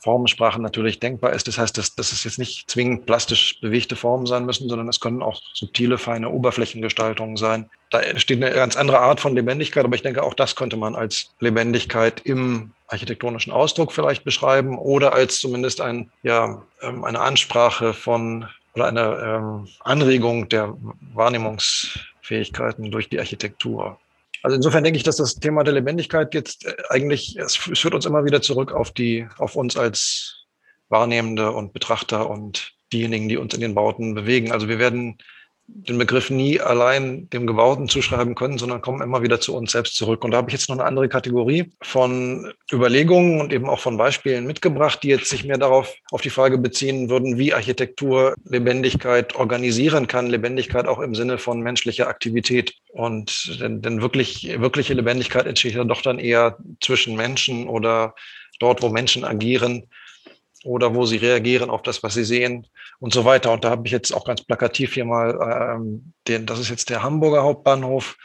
Formensprache 0.01 0.59
natürlich 0.59 0.99
denkbar 0.99 1.31
ist. 1.33 1.47
Das 1.47 1.59
heißt, 1.59 1.77
dass, 1.77 1.95
dass 1.95 2.11
es 2.11 2.23
jetzt 2.23 2.39
nicht 2.39 2.69
zwingend 2.69 3.05
plastisch 3.05 3.61
bewegte 3.61 3.95
Formen 3.95 4.25
sein 4.25 4.45
müssen, 4.45 4.67
sondern 4.67 4.89
es 4.89 4.99
können 4.99 5.21
auch 5.21 5.39
subtile, 5.53 5.97
feine 5.99 6.29
Oberflächengestaltungen 6.29 7.37
sein. 7.37 7.69
Da 7.91 7.99
entsteht 7.99 8.43
eine 8.43 8.53
ganz 8.53 8.75
andere 8.75 8.99
Art 8.99 9.19
von 9.19 9.35
Lebendigkeit, 9.35 9.85
aber 9.85 9.95
ich 9.95 10.01
denke, 10.01 10.23
auch 10.23 10.33
das 10.33 10.55
könnte 10.55 10.75
man 10.75 10.95
als 10.95 11.29
Lebendigkeit 11.39 12.19
im 12.23 12.71
architektonischen 12.87 13.53
Ausdruck 13.53 13.93
vielleicht 13.93 14.23
beschreiben 14.23 14.77
oder 14.77 15.13
als 15.13 15.39
zumindest 15.39 15.81
ein, 15.81 16.11
ja, 16.23 16.63
ähm, 16.81 17.03
eine 17.03 17.19
Ansprache 17.19 17.93
von 17.93 18.47
oder 18.73 18.87
eine 18.87 19.01
ähm, 19.01 19.67
Anregung 19.81 20.49
der 20.49 20.75
Wahrnehmungsfähigkeiten 21.13 22.91
durch 22.91 23.09
die 23.09 23.19
Architektur. 23.19 23.99
Also 24.43 24.55
insofern 24.55 24.83
denke 24.83 24.97
ich, 24.97 25.03
dass 25.03 25.17
das 25.17 25.35
Thema 25.35 25.63
der 25.63 25.73
Lebendigkeit 25.73 26.33
jetzt 26.33 26.65
äh, 26.65 26.75
eigentlich, 26.89 27.37
es 27.37 27.55
führt 27.55 27.93
uns 27.93 28.05
immer 28.05 28.25
wieder 28.25 28.41
zurück 28.41 28.71
auf 28.71 28.91
die, 28.91 29.27
auf 29.37 29.55
uns 29.55 29.77
als 29.77 30.45
Wahrnehmende 30.89 31.51
und 31.51 31.73
Betrachter 31.73 32.29
und 32.29 32.73
diejenigen, 32.91 33.29
die 33.29 33.37
uns 33.37 33.53
in 33.53 33.61
den 33.61 33.75
Bauten 33.75 34.13
bewegen. 34.13 34.51
Also 34.51 34.67
wir 34.67 34.79
werden 34.79 35.17
den 35.73 35.97
Begriff 35.97 36.29
nie 36.29 36.59
allein 36.59 37.29
dem 37.29 37.47
Gebauten 37.47 37.87
zuschreiben 37.87 38.35
können, 38.35 38.57
sondern 38.57 38.81
kommen 38.81 39.01
immer 39.01 39.21
wieder 39.23 39.39
zu 39.39 39.55
uns 39.55 39.71
selbst 39.71 39.95
zurück. 39.95 40.23
Und 40.23 40.31
da 40.31 40.37
habe 40.37 40.49
ich 40.49 40.53
jetzt 40.53 40.69
noch 40.69 40.75
eine 40.75 40.85
andere 40.85 41.09
Kategorie 41.09 41.71
von 41.81 42.53
Überlegungen 42.71 43.41
und 43.41 43.51
eben 43.53 43.69
auch 43.69 43.79
von 43.79 43.97
Beispielen 43.97 44.45
mitgebracht, 44.45 44.99
die 45.01 45.09
jetzt 45.09 45.29
sich 45.29 45.43
mehr 45.43 45.57
darauf 45.57 45.93
auf 46.11 46.21
die 46.21 46.29
Frage 46.29 46.57
beziehen 46.57 47.09
würden, 47.09 47.37
wie 47.37 47.53
Architektur 47.53 48.35
Lebendigkeit 48.43 49.35
organisieren 49.35 50.07
kann, 50.07 50.27
Lebendigkeit 50.27 50.87
auch 50.87 50.99
im 50.99 51.15
Sinne 51.15 51.37
von 51.37 51.61
menschlicher 51.61 52.07
Aktivität. 52.07 52.73
Und 52.89 53.59
denn, 53.59 53.81
denn 53.81 54.01
wirklich, 54.01 54.59
wirkliche 54.59 54.93
Lebendigkeit 54.93 55.45
entsteht 55.45 55.73
ja 55.73 55.83
doch 55.83 56.01
dann 56.01 56.19
eher 56.19 56.57
zwischen 56.79 57.15
Menschen 57.15 57.67
oder 57.67 58.13
dort, 58.59 58.81
wo 58.81 58.89
Menschen 58.89 59.23
agieren 59.23 59.87
oder 60.63 60.95
wo 60.95 61.05
sie 61.05 61.17
reagieren 61.17 61.69
auf 61.69 61.81
das, 61.81 62.03
was 62.03 62.13
sie 62.13 62.23
sehen 62.23 62.67
und 62.99 63.13
so 63.13 63.25
weiter. 63.25 63.51
Und 63.51 63.63
da 63.63 63.69
habe 63.69 63.83
ich 63.85 63.91
jetzt 63.91 64.13
auch 64.13 64.25
ganz 64.25 64.43
plakativ 64.43 64.93
hier 64.93 65.05
mal, 65.05 65.75
ähm, 65.75 66.13
den, 66.27 66.45
das 66.45 66.59
ist 66.59 66.69
jetzt 66.69 66.89
der 66.89 67.03
Hamburger 67.03 67.43
Hauptbahnhof, 67.43 68.17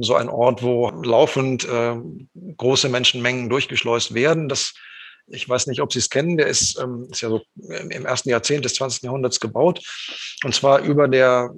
so 0.00 0.14
ein 0.14 0.28
Ort, 0.28 0.62
wo 0.62 0.90
laufend 0.90 1.68
äh, 1.68 1.96
große 2.56 2.88
Menschenmengen 2.88 3.48
durchgeschleust 3.48 4.14
werden. 4.14 4.48
Das 4.48 4.74
ich 5.26 5.48
weiß 5.48 5.66
nicht, 5.66 5.80
ob 5.80 5.92
Sie 5.92 5.98
es 5.98 6.10
kennen. 6.10 6.36
Der 6.36 6.46
ist, 6.46 6.78
ähm, 6.80 7.08
ist 7.10 7.20
ja 7.20 7.28
so 7.28 7.42
im 7.56 8.06
ersten 8.06 8.28
Jahrzehnt 8.28 8.64
des 8.64 8.74
20. 8.74 9.02
Jahrhunderts 9.02 9.40
gebaut. 9.40 9.80
Und 10.44 10.54
zwar 10.54 10.80
über, 10.80 11.08
der, 11.08 11.50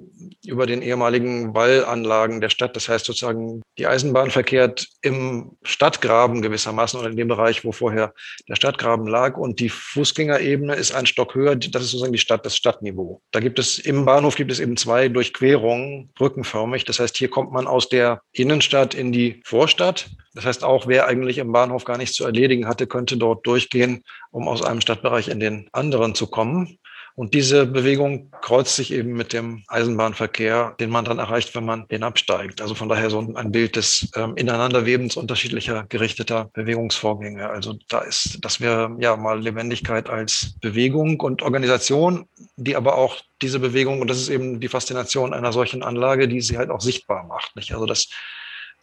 über 0.45 0.65
den 0.65 0.81
ehemaligen 0.81 1.53
Wallanlagen 1.53 2.41
der 2.41 2.49
Stadt. 2.49 2.75
Das 2.75 2.87
heißt 2.89 3.05
sozusagen, 3.05 3.61
die 3.77 3.87
Eisenbahn 3.87 4.31
verkehrt 4.31 4.87
im 5.01 5.57
Stadtgraben 5.63 6.41
gewissermaßen 6.41 6.99
oder 6.99 7.09
in 7.09 7.17
dem 7.17 7.27
Bereich, 7.27 7.65
wo 7.65 7.71
vorher 7.71 8.13
der 8.47 8.55
Stadtgraben 8.55 9.07
lag. 9.07 9.37
Und 9.37 9.59
die 9.59 9.69
Fußgängerebene 9.69 10.75
ist 10.75 10.93
ein 10.93 11.05
Stock 11.05 11.35
höher. 11.35 11.55
Das 11.55 11.83
ist 11.83 11.91
sozusagen 11.91 12.13
die 12.13 12.19
Stadt, 12.19 12.45
das 12.45 12.55
Stadtniveau. 12.55 13.21
Da 13.31 13.39
gibt 13.39 13.59
es 13.59 13.79
im 13.79 14.05
Bahnhof 14.05 14.35
gibt 14.35 14.51
es 14.51 14.59
eben 14.59 14.77
zwei 14.77 15.09
Durchquerungen, 15.09 16.11
brückenförmig. 16.15 16.85
Das 16.85 16.99
heißt, 16.99 17.17
hier 17.17 17.29
kommt 17.29 17.51
man 17.51 17.67
aus 17.67 17.89
der 17.89 18.21
Innenstadt 18.31 18.93
in 18.93 19.11
die 19.11 19.41
Vorstadt 19.45 20.09
das 20.35 20.45
heißt, 20.45 20.63
auch 20.63 20.85
wer 20.85 21.07
eigentlich 21.07 21.37
im 21.37 21.51
Bahnhof 21.51 21.85
gar 21.85 21.97
nichts 21.97 22.15
zu 22.15 22.25
erledigen 22.25 22.67
hatte, 22.67 22.87
könnte 22.87 23.17
dort 23.17 23.47
durchgehen, 23.47 24.03
um 24.31 24.47
aus 24.47 24.61
einem 24.61 24.81
Stadtbereich 24.81 25.29
in 25.29 25.39
den 25.39 25.69
anderen 25.71 26.13
zu 26.13 26.27
kommen. 26.27 26.77
Und 27.17 27.33
diese 27.33 27.65
Bewegung 27.65 28.29
kreuzt 28.41 28.75
sich 28.75 28.91
eben 28.91 29.13
mit 29.13 29.31
dem 29.31 29.63
Eisenbahnverkehr, 29.69 30.75
den 30.81 30.89
man 30.89 31.05
dann 31.05 31.17
erreicht, 31.17 31.55
wenn 31.55 31.63
man 31.63 31.85
hinabsteigt. 31.89 32.61
Also 32.61 32.75
von 32.75 32.89
daher 32.89 33.09
so 33.09 33.19
ein 33.19 33.53
Bild 33.53 33.77
des 33.77 34.11
ähm, 34.17 34.35
Ineinanderwebens 34.35 35.15
unterschiedlicher 35.15 35.85
gerichteter 35.87 36.49
Bewegungsvorgänge. 36.53 37.49
Also 37.49 37.77
da 37.87 37.99
ist, 37.99 38.39
das 38.41 38.59
wäre 38.59 38.93
ja 38.99 39.15
mal 39.15 39.41
Lebendigkeit 39.41 40.09
als 40.09 40.55
Bewegung 40.59 41.21
und 41.21 41.41
Organisation, 41.41 42.27
die 42.57 42.75
aber 42.75 42.97
auch 42.97 43.21
diese 43.41 43.59
Bewegung, 43.59 44.01
und 44.01 44.09
das 44.09 44.17
ist 44.17 44.27
eben 44.27 44.59
die 44.59 44.67
Faszination 44.67 45.33
einer 45.33 45.53
solchen 45.53 45.83
Anlage, 45.83 46.27
die 46.27 46.41
sie 46.41 46.57
halt 46.57 46.69
auch 46.69 46.81
sichtbar 46.81 47.23
macht. 47.23 47.55
Nicht? 47.55 47.71
Also 47.71 47.85
das 47.85 48.09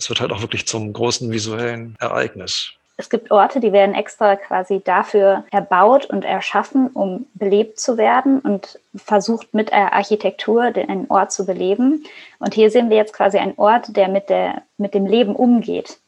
es 0.02 0.08
wird 0.08 0.20
halt 0.20 0.32
auch 0.32 0.40
wirklich 0.40 0.66
zum 0.66 0.92
großen 0.92 1.30
visuellen 1.30 1.96
Ereignis. 2.00 2.72
Es 2.96 3.08
gibt 3.08 3.30
Orte, 3.30 3.60
die 3.60 3.72
werden 3.72 3.94
extra 3.94 4.36
quasi 4.36 4.80
dafür 4.84 5.44
erbaut 5.50 6.06
und 6.06 6.24
erschaffen, 6.24 6.88
um 6.88 7.26
belebt 7.34 7.80
zu 7.80 7.96
werden 7.96 8.40
und 8.40 8.78
versucht 8.94 9.54
mit 9.54 9.70
der 9.70 9.92
Architektur 9.92 10.72
den 10.72 11.06
Ort 11.08 11.32
zu 11.32 11.46
beleben. 11.46 12.04
Und 12.38 12.54
hier 12.54 12.70
sehen 12.70 12.90
wir 12.90 12.96
jetzt 12.96 13.14
quasi 13.14 13.38
einen 13.38 13.54
Ort, 13.56 13.96
der 13.96 14.08
mit, 14.08 14.28
der, 14.28 14.62
mit 14.76 14.94
dem 14.94 15.06
Leben 15.06 15.34
umgeht. 15.34 15.98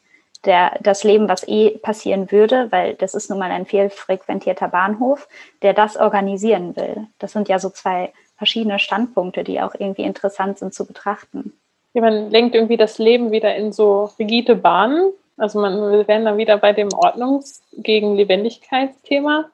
Der, 0.43 0.77
das 0.79 1.03
Leben, 1.03 1.27
was 1.27 1.47
eh 1.47 1.71
passieren 1.71 2.31
würde, 2.31 2.71
weil 2.71 2.93
das 2.93 3.15
ist 3.15 3.29
nun 3.29 3.39
mal 3.39 3.49
ein 3.49 3.65
fehlfrequentierter 3.65 4.67
Bahnhof, 4.67 5.27
der 5.63 5.73
das 5.73 5.97
organisieren 5.97 6.75
will. 6.75 7.07
Das 7.17 7.31
sind 7.31 7.49
ja 7.49 7.57
so 7.57 7.71
zwei 7.71 8.13
verschiedene 8.37 8.77
Standpunkte, 8.77 9.43
die 9.43 9.59
auch 9.59 9.73
irgendwie 9.73 10.03
interessant 10.03 10.59
sind 10.59 10.73
zu 10.73 10.85
betrachten. 10.85 11.53
Ja, 11.95 12.01
man 12.01 12.29
lenkt 12.29 12.55
irgendwie 12.55 12.75
das 12.75 12.97
Leben 12.97 13.31
wieder 13.31 13.55
in 13.55 13.71
so 13.71 14.09
rigide 14.19 14.57
Bahnen. 14.57 15.13
Also 15.37 15.61
man, 15.61 15.79
wir 15.93 16.05
wären 16.09 16.25
dann 16.25 16.37
wieder 16.37 16.57
bei 16.57 16.73
dem 16.73 16.89
Ordnungs- 16.89 17.61
gegen 17.71 18.17
Lebendigkeitsthema, 18.17 19.45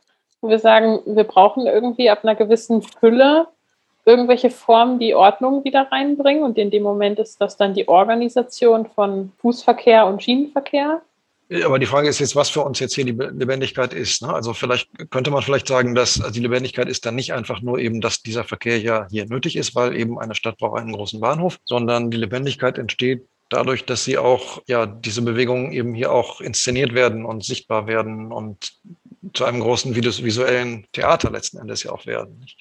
wo 0.41 0.49
wir 0.49 0.57
sagen, 0.57 1.01
wir 1.05 1.23
brauchen 1.23 1.67
irgendwie 1.67 2.09
ab 2.09 2.23
einer 2.23 2.33
gewissen 2.33 2.81
Fülle 2.81 3.47
irgendwelche 4.05 4.49
Formen 4.49 4.97
die 4.97 5.13
Ordnung 5.13 5.63
wieder 5.63 5.91
reinbringen 5.91 6.41
und 6.41 6.57
in 6.57 6.71
dem 6.71 6.81
Moment 6.81 7.19
ist 7.19 7.39
das 7.39 7.57
dann 7.57 7.75
die 7.75 7.87
Organisation 7.87 8.87
von 8.87 9.31
Fußverkehr 9.37 10.07
und 10.07 10.23
Schienenverkehr. 10.23 11.01
Aber 11.65 11.79
die 11.79 11.85
Frage 11.85 12.07
ist 12.07 12.19
jetzt, 12.19 12.35
was 12.35 12.49
für 12.49 12.61
uns 12.61 12.79
jetzt 12.79 12.95
hier 12.95 13.03
die 13.03 13.11
Lebendigkeit 13.11 13.93
ist. 13.93 14.21
Ne? 14.21 14.33
Also 14.33 14.53
vielleicht 14.53 14.89
könnte 15.09 15.31
man 15.31 15.41
vielleicht 15.41 15.67
sagen, 15.67 15.95
dass 15.95 16.21
also 16.21 16.33
die 16.33 16.39
Lebendigkeit 16.39 16.87
ist 16.87 17.05
dann 17.05 17.15
nicht 17.15 17.33
einfach 17.33 17.61
nur 17.61 17.77
eben, 17.77 17.99
dass 17.99 18.21
dieser 18.21 18.45
Verkehr 18.45 18.79
ja 18.79 19.07
hier 19.11 19.25
nötig 19.25 19.57
ist, 19.57 19.75
weil 19.75 19.95
eben 19.97 20.17
eine 20.17 20.33
Stadt 20.33 20.57
braucht 20.57 20.79
einen 20.79 20.93
großen 20.93 21.19
Bahnhof, 21.19 21.59
sondern 21.65 22.09
die 22.09 22.17
Lebendigkeit 22.17 22.77
entsteht 22.77 23.27
dadurch, 23.51 23.85
dass 23.85 24.05
sie 24.05 24.17
auch, 24.17 24.61
ja, 24.65 24.85
diese 24.85 25.21
Bewegungen 25.21 25.73
eben 25.73 25.93
hier 25.93 26.11
auch 26.11 26.41
inszeniert 26.41 26.93
werden 26.93 27.25
und 27.25 27.43
sichtbar 27.43 27.85
werden 27.85 28.31
und 28.31 28.73
zu 29.33 29.45
einem 29.45 29.59
großen 29.59 29.95
visuellen 29.95 30.87
Theater 30.93 31.31
letzten 31.31 31.57
Endes 31.57 31.83
ja 31.83 31.91
auch 31.91 32.05
werden. 32.05 32.39
Nicht? 32.39 32.57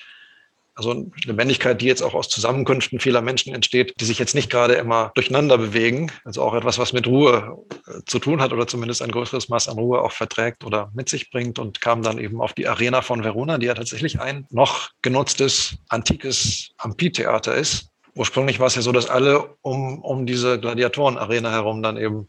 Also 0.80 1.10
Lebendigkeit, 1.26 1.78
die 1.82 1.84
jetzt 1.84 2.00
auch 2.00 2.14
aus 2.14 2.30
Zusammenkünften 2.30 3.00
vieler 3.00 3.20
Menschen 3.20 3.54
entsteht, 3.54 3.92
die 4.00 4.06
sich 4.06 4.18
jetzt 4.18 4.34
nicht 4.34 4.48
gerade 4.48 4.72
immer 4.72 5.12
durcheinander 5.14 5.58
bewegen. 5.58 6.10
Also 6.24 6.40
auch 6.40 6.54
etwas, 6.54 6.78
was 6.78 6.94
mit 6.94 7.06
Ruhe 7.06 7.58
äh, 7.86 8.00
zu 8.06 8.18
tun 8.18 8.40
hat 8.40 8.54
oder 8.54 8.66
zumindest 8.66 9.02
ein 9.02 9.10
größeres 9.10 9.50
Maß 9.50 9.68
an 9.68 9.76
Ruhe 9.76 10.00
auch 10.00 10.12
verträgt 10.12 10.64
oder 10.64 10.90
mit 10.94 11.10
sich 11.10 11.30
bringt 11.30 11.58
und 11.58 11.82
kam 11.82 12.02
dann 12.02 12.16
eben 12.16 12.40
auf 12.40 12.54
die 12.54 12.66
Arena 12.66 13.02
von 13.02 13.22
Verona, 13.22 13.58
die 13.58 13.66
ja 13.66 13.74
tatsächlich 13.74 14.20
ein 14.20 14.46
noch 14.48 14.88
genutztes 15.02 15.76
antikes 15.90 16.70
Amphitheater 16.78 17.54
ist. 17.54 17.90
Ursprünglich 18.14 18.58
war 18.58 18.68
es 18.68 18.74
ja 18.74 18.80
so, 18.80 18.90
dass 18.90 19.10
alle 19.10 19.54
um, 19.60 20.00
um 20.00 20.24
diese 20.24 20.58
Gladiatoren-Arena 20.58 21.50
herum 21.50 21.82
dann 21.82 21.98
eben 21.98 22.28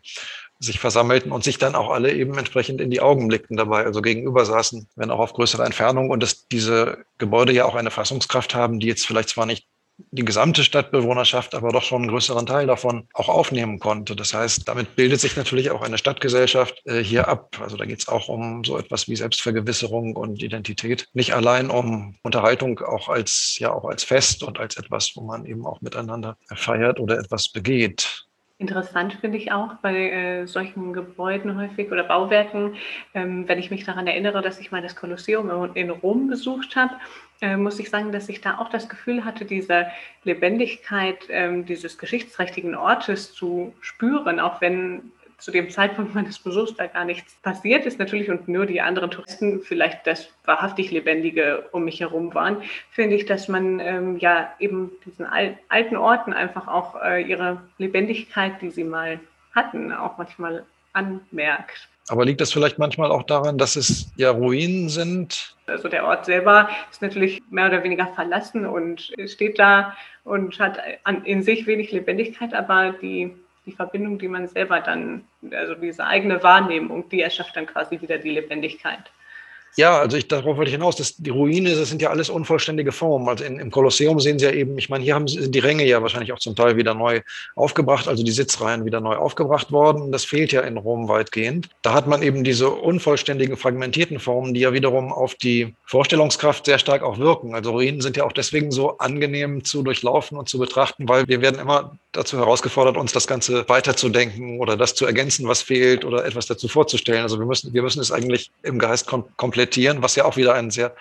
sich 0.62 0.80
versammelten 0.80 1.32
und 1.32 1.44
sich 1.44 1.58
dann 1.58 1.76
auch 1.76 1.90
alle 1.90 2.14
eben 2.14 2.38
entsprechend 2.38 2.82
in 2.82 2.92
die 2.92 3.02
Augen 3.02 3.28
blickten 3.28 3.58
dabei, 3.58 3.84
also 3.84 4.02
gegenüber 4.02 4.46
saßen, 4.46 4.88
wenn 4.96 5.10
auch 5.10 5.20
auf 5.20 5.34
größere 5.34 5.66
Entfernung 5.66 6.10
und 6.10 6.22
dass 6.22 6.48
diese 6.48 7.00
Gebäude 7.18 7.52
ja 7.52 7.66
auch 7.66 7.76
eine 7.76 7.92
Fassungskraft 7.92 8.54
haben, 8.54 8.80
die 8.80 8.88
jetzt 8.88 9.06
vielleicht 9.06 9.30
zwar 9.30 9.46
nicht 9.46 9.68
die 10.10 10.26
gesamte 10.26 10.64
Stadtbewohnerschaft 10.64 11.54
aber 11.54 11.70
doch 11.70 11.84
schon 11.84 12.04
einen 12.04 12.12
größeren 12.12 12.46
Teil 12.46 12.68
davon 12.68 13.08
auch 13.14 13.30
aufnehmen 13.30 13.80
konnte. 13.80 14.16
Das 14.16 14.34
heißt, 14.34 14.68
damit 14.68 14.96
bildet 14.96 15.20
sich 15.20 15.36
natürlich 15.36 15.72
auch 15.72 15.82
eine 15.82 15.98
Stadtgesellschaft 15.98 16.82
äh, 16.86 17.04
hier 17.04 17.28
ab. 17.28 17.58
Also 17.62 17.78
da 17.78 17.86
geht 17.86 18.00
es 18.00 18.08
auch 18.08 18.28
um 18.28 18.64
so 18.64 18.78
etwas 18.78 19.08
wie 19.08 19.16
Selbstvergewisserung 19.16 20.16
und 20.16 20.42
Identität. 20.42 21.08
Nicht 21.14 21.34
allein 21.34 21.70
um 21.70 22.16
Unterhaltung 22.24 22.80
auch 22.80 23.10
als, 23.10 23.58
ja, 23.60 23.72
auch 23.72 23.86
als 23.86 24.04
Fest 24.04 24.44
und 24.44 24.60
als 24.60 24.78
etwas, 24.78 25.12
wo 25.16 25.22
man 25.22 25.46
eben 25.46 25.66
auch 25.66 25.82
miteinander 25.82 26.38
feiert 26.56 27.00
oder 27.00 27.18
etwas 27.20 27.50
begeht. 27.50 28.26
Interessant 28.62 29.16
finde 29.16 29.40
ich 29.40 29.52
auch 29.52 29.74
bei 29.82 30.12
äh, 30.12 30.46
solchen 30.46 30.94
Gebäuden 30.94 31.58
häufig 31.58 31.92
oder 31.92 32.04
Bauwerken, 32.04 32.76
ähm, 33.16 33.48
wenn 33.48 33.58
ich 33.58 33.72
mich 33.72 33.86
daran 33.86 34.06
erinnere, 34.06 34.44
dass 34.44 34.60
ich 34.60 34.72
mal 34.72 34.84
das 34.84 34.96
Kolosseum 34.96 35.72
in 35.74 35.90
Rom 35.90 36.28
besucht 36.28 36.76
habe, 36.76 36.94
äh, 37.42 37.58
muss 37.58 37.80
ich 37.80 37.90
sagen, 37.90 38.12
dass 38.12 38.30
ich 38.30 38.40
da 38.40 38.60
auch 38.60 38.70
das 38.70 38.88
Gefühl 38.88 39.26
hatte, 39.26 39.46
diese 39.46 39.88
Lebendigkeit 40.26 41.26
ähm, 41.30 41.66
dieses 41.66 41.98
geschichtsträchtigen 41.98 42.76
Ortes 42.76 43.34
zu 43.34 43.74
spüren, 43.82 44.40
auch 44.40 44.62
wenn 44.62 45.12
zu 45.42 45.52
dem 45.52 45.70
Zeitpunkt 45.72 46.14
meines 46.14 46.40
Besuchs 46.40 46.76
da 46.76 46.86
gar 46.86 47.04
nichts 47.04 47.34
passiert 47.42 47.86
ist 47.86 48.00
natürlich 48.00 48.30
und 48.30 48.48
nur 48.48 48.68
die 48.68 48.80
anderen 48.80 49.10
Touristen 49.10 49.62
vielleicht 49.62 50.06
das 50.06 50.30
wahrhaftig 50.46 50.92
Lebendige 50.92 51.66
um 51.72 51.84
mich 51.84 52.00
herum 52.00 52.34
waren, 52.36 52.58
finde 52.92 53.16
ich, 53.16 53.26
dass 53.26 53.48
man 53.48 53.80
ähm, 53.80 54.20
ja 54.20 54.54
eben 54.60 54.92
diesen 55.06 55.26
al 55.26 55.58
alten 55.68 55.98
Orten 55.98 56.32
einfach 56.32 56.68
auch 56.68 57.02
äh, 57.02 57.24
ihre 57.24 57.62
Lebendigkeit, 57.80 58.62
die 58.62 58.70
sie 58.70 58.84
mal 58.84 59.20
hatten, 59.54 59.92
auch 59.92 60.18
manchmal 60.18 60.64
anmerkt. 60.94 61.90
Aber 62.08 62.26
liegt 62.26 62.42
das 62.42 62.52
vielleicht 62.52 62.78
manchmal 62.78 63.12
auch 63.12 63.24
daran, 63.24 63.58
dass 63.58 63.76
es 63.76 64.12
ja 64.18 64.32
Ruinen 64.32 64.90
sind? 64.90 65.56
Also 65.66 65.88
der 65.88 66.06
Ort 66.06 66.26
selber 66.26 66.70
ist 66.92 67.02
natürlich 67.02 67.42
mehr 67.50 67.68
oder 67.68 67.84
weniger 67.84 68.08
verlassen 68.08 68.66
und 68.66 69.12
steht 69.28 69.58
da 69.58 69.96
und 70.24 70.60
hat 70.60 70.80
in 71.24 71.42
sich 71.42 71.66
wenig 71.68 71.92
Lebendigkeit, 71.92 72.54
aber 72.54 72.92
die 72.92 73.34
die 73.66 73.72
Verbindung, 73.72 74.18
die 74.18 74.28
man 74.28 74.48
selber 74.48 74.80
dann, 74.80 75.24
also 75.52 75.76
diese 75.76 76.06
eigene 76.06 76.42
Wahrnehmung, 76.44 77.08
die 77.10 77.22
erschafft 77.22 77.56
dann 77.56 77.68
quasi 77.68 78.02
wieder 78.02 78.18
die 78.18 78.32
Lebendigkeit. 78.32 79.12
Ja, 79.78 80.00
also 80.00 80.18
ich, 80.18 80.28
darauf 80.28 80.58
wollte 80.58 80.70
ich 80.70 80.76
hinaus, 80.76 80.98
dass 80.98 81.16
die 81.16 81.30
Ruine, 81.30 81.74
das 81.74 81.88
sind 81.88 82.02
ja 82.02 82.10
alles 82.10 82.30
unvollständige 82.30 82.92
Formen. 82.92 83.30
Also 83.30 83.46
in, 83.46 83.58
im 83.58 83.72
Kolosseum 83.72 84.20
sehen 84.20 84.38
Sie 84.38 84.46
ja 84.46 84.52
eben, 84.52 84.78
ich 84.78 84.90
meine, 84.90 85.04
hier 85.04 85.16
haben 85.16 85.28
die 85.28 85.60
Ränge 85.60 85.86
ja 85.86 86.02
wahrscheinlich 86.02 86.34
auch 86.34 86.40
zum 86.40 86.58
Teil 86.58 86.76
wieder 86.76 86.94
neu 86.94 87.22
aufgebracht, 87.56 88.10
also 88.10 88.22
die 88.22 88.32
Sitzreihen 88.32 88.84
wieder 88.84 89.00
neu 89.00 89.16
aufgebracht 89.16 89.72
worden. 89.72 90.12
Das 90.12 90.26
fehlt 90.26 90.52
ja 90.52 90.62
in 90.62 90.76
Rom 90.76 91.08
weitgehend. 91.08 91.70
Da 91.84 91.94
hat 91.94 92.06
man 92.06 92.22
eben 92.22 92.44
diese 92.44 92.70
unvollständigen, 92.70 93.56
fragmentierten 93.56 94.20
Formen, 94.20 94.54
die 94.54 94.60
ja 94.60 94.74
wiederum 94.74 95.14
auf 95.14 95.36
die 95.36 95.74
Vorstellungskraft 95.86 96.66
sehr 96.66 96.80
stark 96.80 97.02
auch 97.02 97.18
wirken. 97.18 97.56
Also 97.56 97.72
Ruinen 97.72 98.02
sind 98.02 98.18
ja 98.18 98.26
auch 98.26 98.34
deswegen 98.34 98.72
so 98.72 98.98
angenehm 98.98 99.64
zu 99.64 99.84
durchlaufen 99.84 100.38
und 100.38 100.50
zu 100.50 100.60
betrachten, 100.60 101.08
weil 101.08 101.30
wir 101.30 101.42
werden 101.42 101.62
immer 101.62 101.98
dazu 102.12 102.38
herausgefordert, 102.38 102.98
uns 102.98 103.14
das 103.14 103.28
Ganze 103.28 103.68
weiterzudenken 103.70 104.60
oder 104.60 104.76
das 104.78 104.96
zu 104.96 105.06
ergänzen, 105.06 105.48
was 105.48 105.62
fehlt 105.62 106.04
oder 106.06 106.26
etwas 106.26 106.46
dazu 106.46 106.68
vorzustellen. 106.68 107.24
Also 107.24 107.40
wir 107.40 107.46
müssen, 107.46 107.74
wir 107.74 107.82
müssen 107.82 108.02
es 108.02 108.12
eigentlich 108.12 108.52
im 108.64 108.80
Geist 108.80 109.08
kom 109.08 109.26
komplettieren, 109.38 110.02
was 110.02 110.16
ja 110.16 110.26
auch 110.26 110.38
wieder 110.38 110.54
ein 110.54 110.72
sehr 110.72 110.94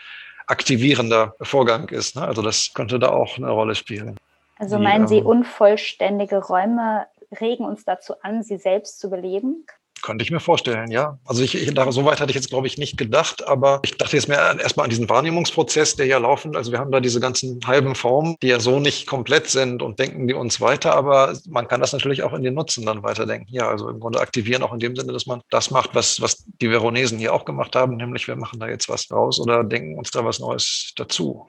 aktivierender 0.46 1.34
Vorgang 1.40 1.88
ist. 1.88 2.16
Ne? 2.16 2.22
Also 2.22 2.42
das 2.42 2.72
könnte 2.74 2.98
da 2.98 3.08
auch 3.08 3.36
eine 3.36 3.50
Rolle 3.50 3.74
spielen. 3.74 4.16
Also 4.58 4.78
meinen 4.78 5.08
Sie, 5.08 5.18
ähm, 5.18 5.26
unvollständige 5.26 6.38
Räume 6.38 7.06
regen 7.40 7.64
uns 7.64 7.84
dazu 7.84 8.14
an, 8.22 8.42
sie 8.42 8.58
selbst 8.58 9.00
zu 9.00 9.08
beleben? 9.08 9.64
Könnte 10.02 10.22
ich 10.22 10.30
mir 10.30 10.40
vorstellen, 10.40 10.90
ja. 10.90 11.18
Also 11.24 11.42
ich, 11.42 11.54
ich 11.54 11.72
so 11.90 12.04
weit 12.04 12.20
hatte 12.20 12.30
ich 12.30 12.36
jetzt, 12.36 12.50
glaube 12.50 12.66
ich, 12.66 12.78
nicht 12.78 12.96
gedacht, 12.96 13.46
aber 13.46 13.80
ich 13.82 13.96
dachte 13.96 14.16
jetzt 14.16 14.28
mehr 14.28 14.56
erstmal 14.60 14.84
an 14.84 14.90
diesen 14.90 15.08
Wahrnehmungsprozess, 15.08 15.96
der 15.96 16.06
ja 16.06 16.18
laufend, 16.18 16.56
also 16.56 16.72
wir 16.72 16.78
haben 16.78 16.90
da 16.90 17.00
diese 17.00 17.20
ganzen 17.20 17.60
halben 17.66 17.94
Formen, 17.94 18.36
die 18.42 18.48
ja 18.48 18.60
so 18.60 18.80
nicht 18.80 19.06
komplett 19.06 19.48
sind 19.48 19.82
und 19.82 19.98
denken 19.98 20.28
die 20.28 20.34
uns 20.34 20.60
weiter, 20.60 20.94
aber 20.94 21.36
man 21.48 21.68
kann 21.68 21.80
das 21.80 21.92
natürlich 21.92 22.22
auch 22.22 22.32
in 22.32 22.42
den 22.42 22.54
Nutzen 22.54 22.86
dann 22.86 23.02
weiterdenken. 23.02 23.52
Ja, 23.52 23.68
also 23.68 23.88
im 23.88 24.00
Grunde 24.00 24.20
aktivieren 24.20 24.62
auch 24.62 24.72
in 24.72 24.80
dem 24.80 24.96
Sinne, 24.96 25.12
dass 25.12 25.26
man 25.26 25.42
das 25.50 25.70
macht, 25.70 25.94
was, 25.94 26.20
was 26.20 26.44
die 26.60 26.68
Veronesen 26.68 27.18
hier 27.18 27.34
auch 27.34 27.44
gemacht 27.44 27.76
haben, 27.76 27.96
nämlich 27.96 28.26
wir 28.26 28.36
machen 28.36 28.60
da 28.60 28.68
jetzt 28.68 28.88
was 28.88 29.10
raus 29.10 29.40
oder 29.40 29.64
denken 29.64 29.98
uns 29.98 30.10
da 30.10 30.24
was 30.24 30.38
Neues 30.38 30.92
dazu. 30.96 31.46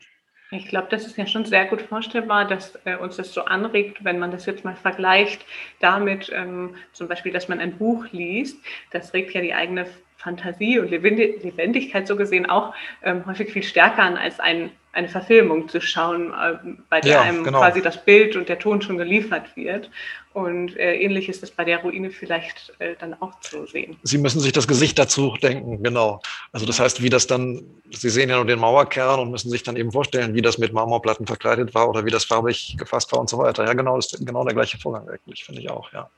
Ich 0.53 0.67
glaube, 0.67 0.87
das 0.89 1.05
ist 1.05 1.17
ja 1.17 1.25
schon 1.25 1.45
sehr 1.45 1.65
gut 1.65 1.81
vorstellbar, 1.81 2.45
dass 2.45 2.77
äh, 2.83 2.97
uns 2.97 3.15
das 3.15 3.33
so 3.33 3.45
anregt, 3.45 4.03
wenn 4.03 4.19
man 4.19 4.31
das 4.31 4.45
jetzt 4.45 4.65
mal 4.65 4.75
vergleicht 4.75 5.45
damit, 5.79 6.29
ähm, 6.33 6.75
zum 6.91 7.07
Beispiel, 7.07 7.31
dass 7.31 7.47
man 7.47 7.59
ein 7.59 7.77
Buch 7.77 8.05
liest. 8.11 8.57
Das 8.91 9.13
regt 9.13 9.33
ja 9.33 9.39
die 9.41 9.53
eigene 9.53 9.87
Fantasie 10.21 10.79
und 10.79 10.89
Lebendigkeit 10.89 12.07
so 12.07 12.15
gesehen 12.15 12.49
auch 12.49 12.73
ähm, 13.03 13.25
häufig 13.25 13.51
viel 13.51 13.63
stärker 13.63 14.03
an 14.03 14.17
als 14.17 14.39
ein 14.39 14.71
eine 14.93 15.07
Verfilmung 15.07 15.69
zu 15.69 15.79
schauen, 15.79 16.33
äh, 16.33 16.57
bei 16.89 16.99
der 16.99 17.11
ja, 17.11 17.21
einem 17.21 17.43
genau. 17.43 17.59
quasi 17.59 17.81
das 17.81 18.03
Bild 18.03 18.35
und 18.35 18.49
der 18.49 18.59
Ton 18.59 18.81
schon 18.81 18.97
geliefert 18.97 19.55
wird. 19.55 19.89
Und 20.33 20.77
äh, 20.77 20.95
ähnlich 20.95 21.29
ist 21.29 21.43
es 21.43 21.51
bei 21.51 21.65
der 21.65 21.79
Ruine 21.79 22.09
vielleicht 22.09 22.73
äh, 22.79 22.95
dann 22.99 23.13
auch 23.21 23.39
zu 23.41 23.65
sehen. 23.67 23.97
Sie 24.03 24.17
müssen 24.17 24.39
sich 24.39 24.53
das 24.53 24.67
Gesicht 24.67 24.97
dazu 24.99 25.35
denken, 25.41 25.81
genau. 25.83 26.21
Also 26.51 26.65
das 26.65 26.79
heißt, 26.79 27.01
wie 27.01 27.09
das 27.09 27.27
dann, 27.27 27.63
Sie 27.89 28.09
sehen 28.09 28.29
ja 28.29 28.37
nur 28.37 28.45
den 28.45 28.59
Mauerkern 28.59 29.19
und 29.19 29.31
müssen 29.31 29.49
sich 29.49 29.63
dann 29.63 29.77
eben 29.77 29.91
vorstellen, 29.91 30.33
wie 30.33 30.41
das 30.41 30.57
mit 30.57 30.73
Marmorplatten 30.73 31.25
verkleidet 31.25 31.73
war 31.73 31.89
oder 31.89 32.05
wie 32.05 32.11
das 32.11 32.25
farbig 32.25 32.75
gefasst 32.77 33.11
war 33.11 33.19
und 33.19 33.29
so 33.29 33.37
weiter. 33.37 33.65
Ja, 33.65 33.73
genau, 33.73 33.95
das 33.95 34.13
ist 34.13 34.25
genau 34.25 34.43
der 34.43 34.53
gleiche 34.53 34.77
Vorgang 34.77 35.07
eigentlich, 35.09 35.43
finde 35.43 35.61
ich 35.61 35.69
auch, 35.69 35.91
ja. 35.93 36.09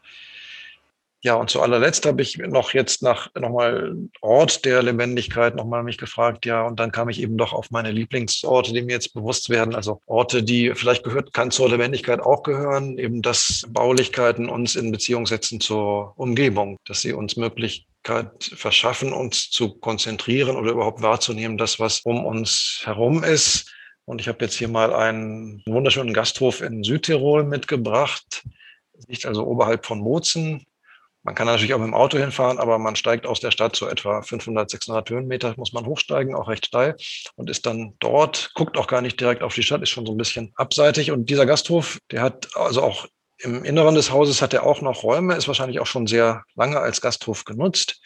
Ja, 1.26 1.36
und 1.36 1.50
zu 1.50 1.62
allerletzt 1.62 2.06
habe 2.06 2.22
ich 2.22 2.38
noch 2.38 2.74
jetzt 2.74 3.02
nach 3.02 3.34
nochmal 3.34 3.96
Ort 4.20 4.66
der 4.66 4.84
Lebendigkeit 4.84 5.56
nochmal 5.56 5.82
mich 5.82 5.98
gefragt, 5.98 6.46
ja, 6.46 6.68
und 6.68 6.82
dann 6.82 6.92
kam 6.92 7.08
ich 7.08 7.22
eben 7.22 7.38
doch 7.38 7.54
auf 7.54 7.72
meine 7.72 7.92
Lieblingsorte, 7.92 8.74
die 8.74 8.82
mir 8.82 8.92
jetzt 8.92 9.14
bewusst 9.14 9.50
werden. 9.50 9.74
Also 9.74 10.02
Orte, 10.06 10.44
die 10.44 10.74
vielleicht 10.76 11.06
gehört, 11.06 11.34
kann 11.34 11.50
zur 11.50 11.70
Lebendigkeit 11.70 12.20
auch 12.20 12.44
gehören, 12.44 12.98
eben 12.98 13.22
dass 13.22 13.64
Baulichkeiten 13.70 14.50
uns 14.50 14.76
in 14.76 14.92
Beziehung 14.92 15.26
setzen 15.26 15.62
zur 15.62 16.12
Umgebung, 16.18 16.76
dass 16.86 17.00
sie 17.00 17.14
uns 17.14 17.38
Möglichkeit 17.38 18.44
verschaffen, 18.44 19.14
uns 19.14 19.50
zu 19.50 19.76
konzentrieren 19.76 20.58
oder 20.58 20.72
überhaupt 20.72 21.02
wahrzunehmen, 21.02 21.58
das, 21.58 21.80
was 21.80 22.02
um 22.02 22.26
uns 22.26 22.82
herum 22.84 23.24
ist. 23.24 23.74
Und 24.04 24.20
ich 24.20 24.28
habe 24.28 24.44
jetzt 24.44 24.56
hier 24.56 24.68
mal 24.68 24.94
einen 24.94 25.64
wunderschönen 25.68 26.14
Gasthof 26.14 26.60
in 26.60 26.84
Südtirol 26.84 27.46
mitgebracht. 27.46 28.44
Liegt 29.08 29.26
also 29.26 29.46
oberhalb 29.46 29.86
von 29.86 30.00
Mozen 30.00 30.66
man 31.24 31.36
kann 31.36 31.48
natürlich 31.48 31.74
auch 31.74 31.80
mit 31.80 31.88
dem 31.88 31.94
Auto 31.94 32.18
hinfahren, 32.18 32.60
aber 32.60 32.78
man 32.78 32.98
steigt 32.98 33.26
aus 33.26 33.40
der 33.40 33.52
Stadt 33.52 33.76
so 33.76 33.88
etwa 33.88 34.22
500, 34.22 34.70
600 34.70 35.10
Höhenmeter, 35.10 35.54
muss 35.58 35.72
man 35.72 35.86
hochsteigen, 35.86 36.36
auch 36.36 36.50
recht 36.50 36.66
steil 36.66 36.96
und 37.36 37.50
ist 37.50 37.66
dann 37.66 37.96
dort, 38.00 38.52
guckt 38.56 38.78
auch 38.78 38.88
gar 38.88 39.02
nicht 39.02 39.20
direkt 39.20 39.42
auf 39.42 39.56
die 39.56 39.64
Stadt, 39.64 39.82
ist 39.82 39.90
schon 39.90 40.06
so 40.06 40.14
ein 40.14 40.18
bisschen 40.18 40.52
abseitig. 40.56 41.12
Und 41.12 41.30
dieser 41.30 41.46
Gasthof, 41.46 42.00
der 42.12 42.22
hat 42.22 42.50
also 42.56 42.84
auch 42.84 43.08
im 43.40 43.64
Inneren 43.64 43.96
des 43.96 44.12
Hauses 44.12 44.42
hat 44.42 44.54
er 44.54 44.66
auch 44.66 44.82
noch 44.82 45.04
Räume, 45.04 45.36
ist 45.36 45.48
wahrscheinlich 45.48 45.80
auch 45.80 45.88
schon 45.88 46.08
sehr 46.08 46.44
lange 46.56 46.80
als 46.80 47.02
Gasthof 47.02 47.46
genutzt. 47.46 48.02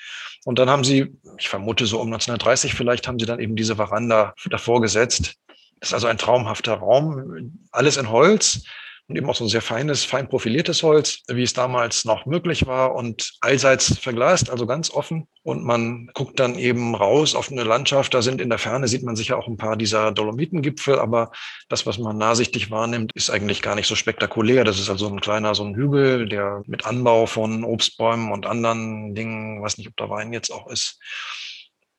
Und 0.45 0.59
dann 0.59 0.69
haben 0.69 0.83
sie, 0.83 1.13
ich 1.37 1.49
vermute 1.49 1.85
so 1.85 1.99
um 1.99 2.07
1930 2.07 2.73
vielleicht, 2.73 3.07
haben 3.07 3.19
sie 3.19 3.25
dann 3.25 3.39
eben 3.39 3.55
diese 3.55 3.75
Veranda 3.75 4.33
davor 4.49 4.81
gesetzt. 4.81 5.35
Das 5.79 5.89
ist 5.89 5.93
also 5.93 6.07
ein 6.07 6.17
traumhafter 6.17 6.75
Raum, 6.75 7.59
alles 7.71 7.97
in 7.97 8.09
Holz 8.09 8.63
und 9.07 9.15
eben 9.15 9.29
auch 9.29 9.35
so 9.35 9.45
ein 9.45 9.49
sehr 9.49 9.61
feines, 9.61 10.03
fein 10.03 10.27
profiliertes 10.27 10.83
Holz, 10.83 11.23
wie 11.29 11.43
es 11.43 11.53
damals 11.53 12.03
noch 12.03 12.25
möglich 12.25 12.67
war 12.67 12.93
und 12.93 13.31
allseits 13.39 13.97
verglast, 13.97 14.49
also 14.49 14.67
ganz 14.67 14.91
offen. 14.91 15.27
Und 15.43 15.63
man 15.63 16.09
guckt 16.13 16.41
dann 16.41 16.55
eben 16.55 16.93
raus 16.93 17.33
auf 17.33 17.49
eine 17.49 17.63
Landschaft. 17.63 18.13
Da 18.13 18.21
sind 18.21 18.41
in 18.41 18.49
der 18.49 18.57
Ferne, 18.57 18.89
sieht 18.89 19.03
man 19.03 19.15
sicher 19.15 19.37
auch 19.37 19.47
ein 19.47 19.55
paar 19.55 19.77
dieser 19.77 20.11
Dolomitengipfel, 20.11 20.99
aber 20.99 21.31
das, 21.69 21.85
was 21.85 21.97
man 21.99 22.17
nahsichtig 22.17 22.69
wahrnimmt, 22.69 23.13
ist 23.13 23.29
eigentlich 23.29 23.61
gar 23.61 23.75
nicht 23.75 23.87
so 23.87 23.95
spektakulär. 23.95 24.65
Das 24.65 24.77
ist 24.77 24.89
also 24.89 25.07
ein 25.07 25.21
kleiner, 25.21 25.55
so 25.55 25.63
ein 25.63 25.75
Hügel, 25.75 26.27
der 26.27 26.63
mit 26.65 26.85
Anbau 26.85 27.27
von 27.27 27.63
Obstbäumen 27.63 28.33
und 28.33 28.45
anderen 28.45 29.15
Dingen, 29.15 29.61
weiß 29.61 29.77
nicht, 29.77 29.87
ob 29.87 29.95
da 29.95 30.09
Wein 30.09 30.33
jetzt 30.33 30.51
auch 30.51 30.67
ist, 30.67 30.99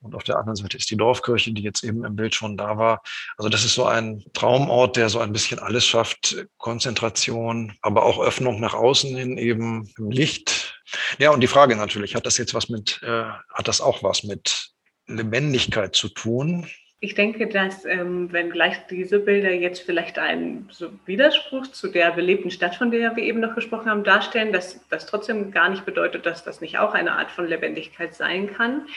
und 0.00 0.14
auf 0.14 0.22
der 0.22 0.38
anderen 0.38 0.56
Seite 0.56 0.76
ist 0.76 0.90
die 0.90 0.96
Dorfkirche, 0.96 1.52
die 1.52 1.62
jetzt 1.62 1.82
eben 1.82 2.04
im 2.04 2.16
Bild 2.16 2.34
schon 2.34 2.56
da 2.56 2.78
war. 2.78 3.02
Also 3.36 3.48
das 3.48 3.64
ist 3.64 3.74
so 3.74 3.84
ein 3.84 4.24
Traumort, 4.32 4.96
der 4.96 5.08
so 5.08 5.18
ein 5.18 5.32
bisschen 5.32 5.58
alles 5.58 5.84
schafft. 5.84 6.36
Konzentration, 6.56 7.76
aber 7.82 8.04
auch 8.04 8.20
Öffnung 8.20 8.60
nach 8.60 8.74
außen 8.74 9.16
hin 9.16 9.38
eben 9.38 9.90
im 9.98 10.10
Licht. 10.10 10.80
Ja, 11.18 11.30
und 11.30 11.40
die 11.40 11.48
Frage 11.48 11.76
natürlich, 11.76 12.14
hat 12.14 12.26
das 12.26 12.38
jetzt 12.38 12.54
was 12.54 12.68
mit, 12.68 13.00
äh, 13.02 13.24
hat 13.52 13.68
das 13.68 13.80
auch 13.80 14.02
was 14.02 14.22
mit 14.22 14.70
Lebendigkeit 15.06 15.94
zu 15.94 16.08
tun? 16.08 16.68
Ich 17.00 17.14
denke, 17.14 17.46
dass 17.46 17.84
ähm, 17.84 18.32
wenn 18.32 18.50
gleich 18.50 18.84
diese 18.88 19.20
Bilder 19.20 19.52
jetzt 19.52 19.82
vielleicht 19.82 20.18
einen 20.18 20.68
so 20.72 20.90
Widerspruch 21.06 21.68
zu 21.68 21.86
der 21.86 22.10
belebten 22.10 22.50
Stadt, 22.50 22.74
von 22.74 22.90
der 22.90 23.14
wir 23.14 23.22
eben 23.22 23.38
noch 23.38 23.54
gesprochen 23.54 23.88
haben, 23.88 24.02
darstellen, 24.02 24.52
dass 24.52 24.84
das 24.88 25.06
trotzdem 25.06 25.52
gar 25.52 25.68
nicht 25.68 25.84
bedeutet, 25.84 26.26
dass 26.26 26.42
das 26.42 26.60
nicht 26.60 26.78
auch 26.78 26.94
eine 26.94 27.12
Art 27.12 27.30
von 27.30 27.46
Lebendigkeit 27.46 28.14
sein 28.16 28.52
kann. 28.52 28.88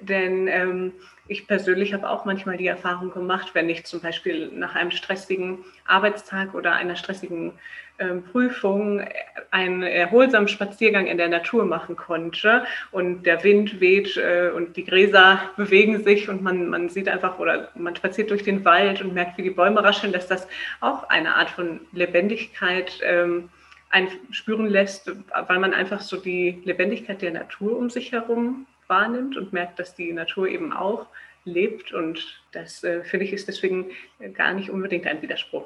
Denn 0.00 0.48
ähm, 0.48 0.92
ich 1.30 1.46
persönlich 1.46 1.94
habe 1.94 2.10
auch 2.10 2.24
manchmal 2.24 2.56
die 2.56 2.66
Erfahrung 2.66 3.12
gemacht, 3.12 3.50
wenn 3.54 3.68
ich 3.68 3.84
zum 3.84 4.00
Beispiel 4.00 4.50
nach 4.52 4.74
einem 4.74 4.90
stressigen 4.90 5.58
Arbeitstag 5.86 6.54
oder 6.54 6.72
einer 6.72 6.96
stressigen 6.96 7.52
ähm, 8.00 8.24
Prüfung 8.24 9.04
einen 9.52 9.84
erholsamen 9.84 10.48
Spaziergang 10.48 11.06
in 11.06 11.18
der 11.18 11.28
Natur 11.28 11.64
machen 11.66 11.94
konnte 11.94 12.64
und 12.90 13.22
der 13.22 13.44
Wind 13.44 13.80
weht 13.80 14.16
äh, 14.16 14.50
und 14.52 14.76
die 14.76 14.84
Gräser 14.84 15.40
bewegen 15.56 16.02
sich 16.02 16.28
und 16.28 16.42
man, 16.42 16.68
man 16.68 16.88
sieht 16.88 17.08
einfach 17.08 17.38
oder 17.38 17.68
man 17.76 17.94
spaziert 17.94 18.30
durch 18.30 18.42
den 18.42 18.64
Wald 18.64 19.00
und 19.00 19.14
merkt, 19.14 19.38
wie 19.38 19.42
die 19.42 19.50
Bäume 19.50 19.84
rascheln, 19.84 20.12
dass 20.12 20.26
das 20.26 20.48
auch 20.80 21.08
eine 21.10 21.36
Art 21.36 21.50
von 21.50 21.80
Lebendigkeit 21.92 22.98
ähm, 23.04 23.50
spüren 24.32 24.66
lässt, 24.66 25.12
weil 25.46 25.60
man 25.60 25.74
einfach 25.74 26.00
so 26.00 26.16
die 26.16 26.60
Lebendigkeit 26.64 27.22
der 27.22 27.30
Natur 27.30 27.78
um 27.78 27.88
sich 27.88 28.10
herum 28.10 28.66
wahrnimmt 28.90 29.38
und 29.38 29.54
merkt, 29.54 29.78
dass 29.78 29.94
die 29.94 30.12
Natur 30.12 30.48
eben 30.48 30.74
auch 30.74 31.06
lebt 31.44 31.92
und 31.94 32.42
das 32.52 32.84
äh, 32.84 33.02
finde 33.02 33.24
ich 33.24 33.32
ist 33.32 33.48
deswegen 33.48 33.90
gar 34.34 34.52
nicht 34.52 34.68
unbedingt 34.68 35.06
ein 35.06 35.22
Widerspruch. 35.22 35.64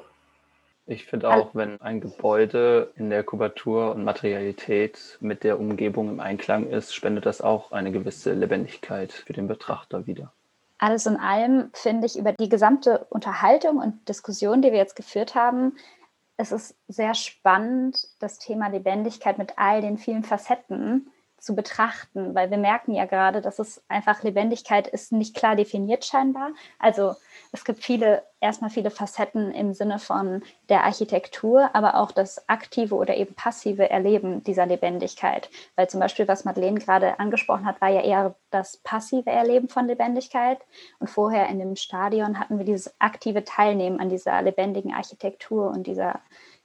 Ich 0.87 1.05
finde 1.05 1.31
auch, 1.31 1.55
wenn 1.55 1.81
ein 1.81 1.99
Gebäude 1.99 2.91
in 2.95 3.09
der 3.09 3.23
Kubatur 3.23 3.95
und 3.95 4.03
Materialität 4.03 5.17
mit 5.19 5.43
der 5.43 5.59
Umgebung 5.59 6.09
im 6.09 6.19
Einklang 6.19 6.69
ist, 6.69 6.93
spendet 6.93 7.25
das 7.25 7.41
auch 7.41 7.71
eine 7.71 7.91
gewisse 7.91 8.33
Lebendigkeit 8.33 9.11
für 9.11 9.33
den 9.33 9.47
Betrachter 9.47 10.05
wieder. 10.05 10.31
Alles 10.77 11.07
in 11.07 11.17
allem 11.17 11.71
finde 11.73 12.05
ich 12.05 12.17
über 12.19 12.33
die 12.33 12.49
gesamte 12.49 13.07
Unterhaltung 13.09 13.77
und 13.77 14.07
Diskussion, 14.07 14.61
die 14.61 14.71
wir 14.71 14.77
jetzt 14.77 14.95
geführt 14.95 15.33
haben, 15.33 15.75
es 16.37 16.51
ist 16.51 16.75
sehr 16.87 17.15
spannend, 17.15 18.07
das 18.19 18.37
Thema 18.37 18.67
Lebendigkeit 18.67 19.37
mit 19.37 19.53
all 19.57 19.81
den 19.81 19.97
vielen 19.97 20.23
Facetten 20.23 21.09
zu 21.37 21.55
betrachten, 21.55 22.33
weil 22.33 22.49
wir 22.49 22.57
merken 22.57 22.93
ja 22.93 23.05
gerade, 23.05 23.41
dass 23.41 23.59
es 23.59 23.83
einfach 23.87 24.23
Lebendigkeit 24.23 24.87
ist 24.87 25.11
nicht 25.11 25.35
klar 25.35 25.55
definiert 25.55 26.03
scheinbar. 26.03 26.49
Also 26.79 27.15
es 27.51 27.63
gibt 27.65 27.83
viele, 27.83 28.23
erstmal 28.39 28.69
viele 28.69 28.89
Facetten 28.89 29.51
im 29.51 29.73
Sinne 29.73 29.99
von 29.99 30.43
der 30.69 30.83
Architektur, 30.85 31.69
aber 31.73 31.95
auch 31.95 32.11
das 32.11 32.49
aktive 32.49 32.95
oder 32.95 33.15
eben 33.15 33.35
passive 33.35 33.89
Erleben 33.89 34.43
dieser 34.43 34.65
Lebendigkeit. 34.65 35.49
Weil 35.75 35.89
zum 35.89 35.99
Beispiel, 35.99 36.27
was 36.27 36.45
Madeleine 36.45 36.79
gerade 36.79 37.19
angesprochen 37.19 37.65
hat, 37.65 37.79
war 37.79 37.89
ja 37.89 38.01
eher 38.01 38.35
das 38.49 38.77
passive 38.77 39.29
Erleben 39.29 39.69
von 39.69 39.87
Lebendigkeit. 39.87 40.59
Und 40.99 41.09
vorher 41.09 41.47
in 41.49 41.59
dem 41.59 41.75
Stadion 41.75 42.39
hatten 42.39 42.57
wir 42.57 42.65
dieses 42.65 42.99
aktive 42.99 43.43
Teilnehmen 43.43 43.99
an 43.99 44.09
dieser 44.09 44.41
lebendigen 44.41 44.93
Architektur 44.93 45.69
und 45.69 45.85
dieser, 45.85 46.21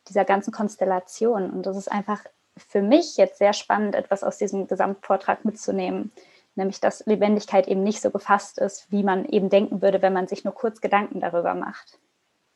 dieser 0.08 0.24
ganzen 0.24 0.52
Konstellation. 0.52 1.50
Und 1.50 1.66
das 1.66 1.76
ist 1.76 1.90
einfach 1.90 2.24
für 2.68 2.82
mich 2.82 3.16
jetzt 3.16 3.38
sehr 3.38 3.52
spannend, 3.52 3.94
etwas 3.94 4.24
aus 4.24 4.38
diesem 4.38 4.66
Gesamtvortrag 4.66 5.44
mitzunehmen, 5.44 6.12
nämlich 6.54 6.80
dass 6.80 7.06
Lebendigkeit 7.06 7.68
eben 7.68 7.82
nicht 7.82 8.00
so 8.00 8.10
gefasst 8.10 8.58
ist, 8.58 8.90
wie 8.90 9.02
man 9.02 9.24
eben 9.24 9.50
denken 9.50 9.82
würde, 9.82 10.02
wenn 10.02 10.12
man 10.12 10.28
sich 10.28 10.44
nur 10.44 10.54
kurz 10.54 10.80
Gedanken 10.80 11.20
darüber 11.20 11.54
macht. 11.54 11.98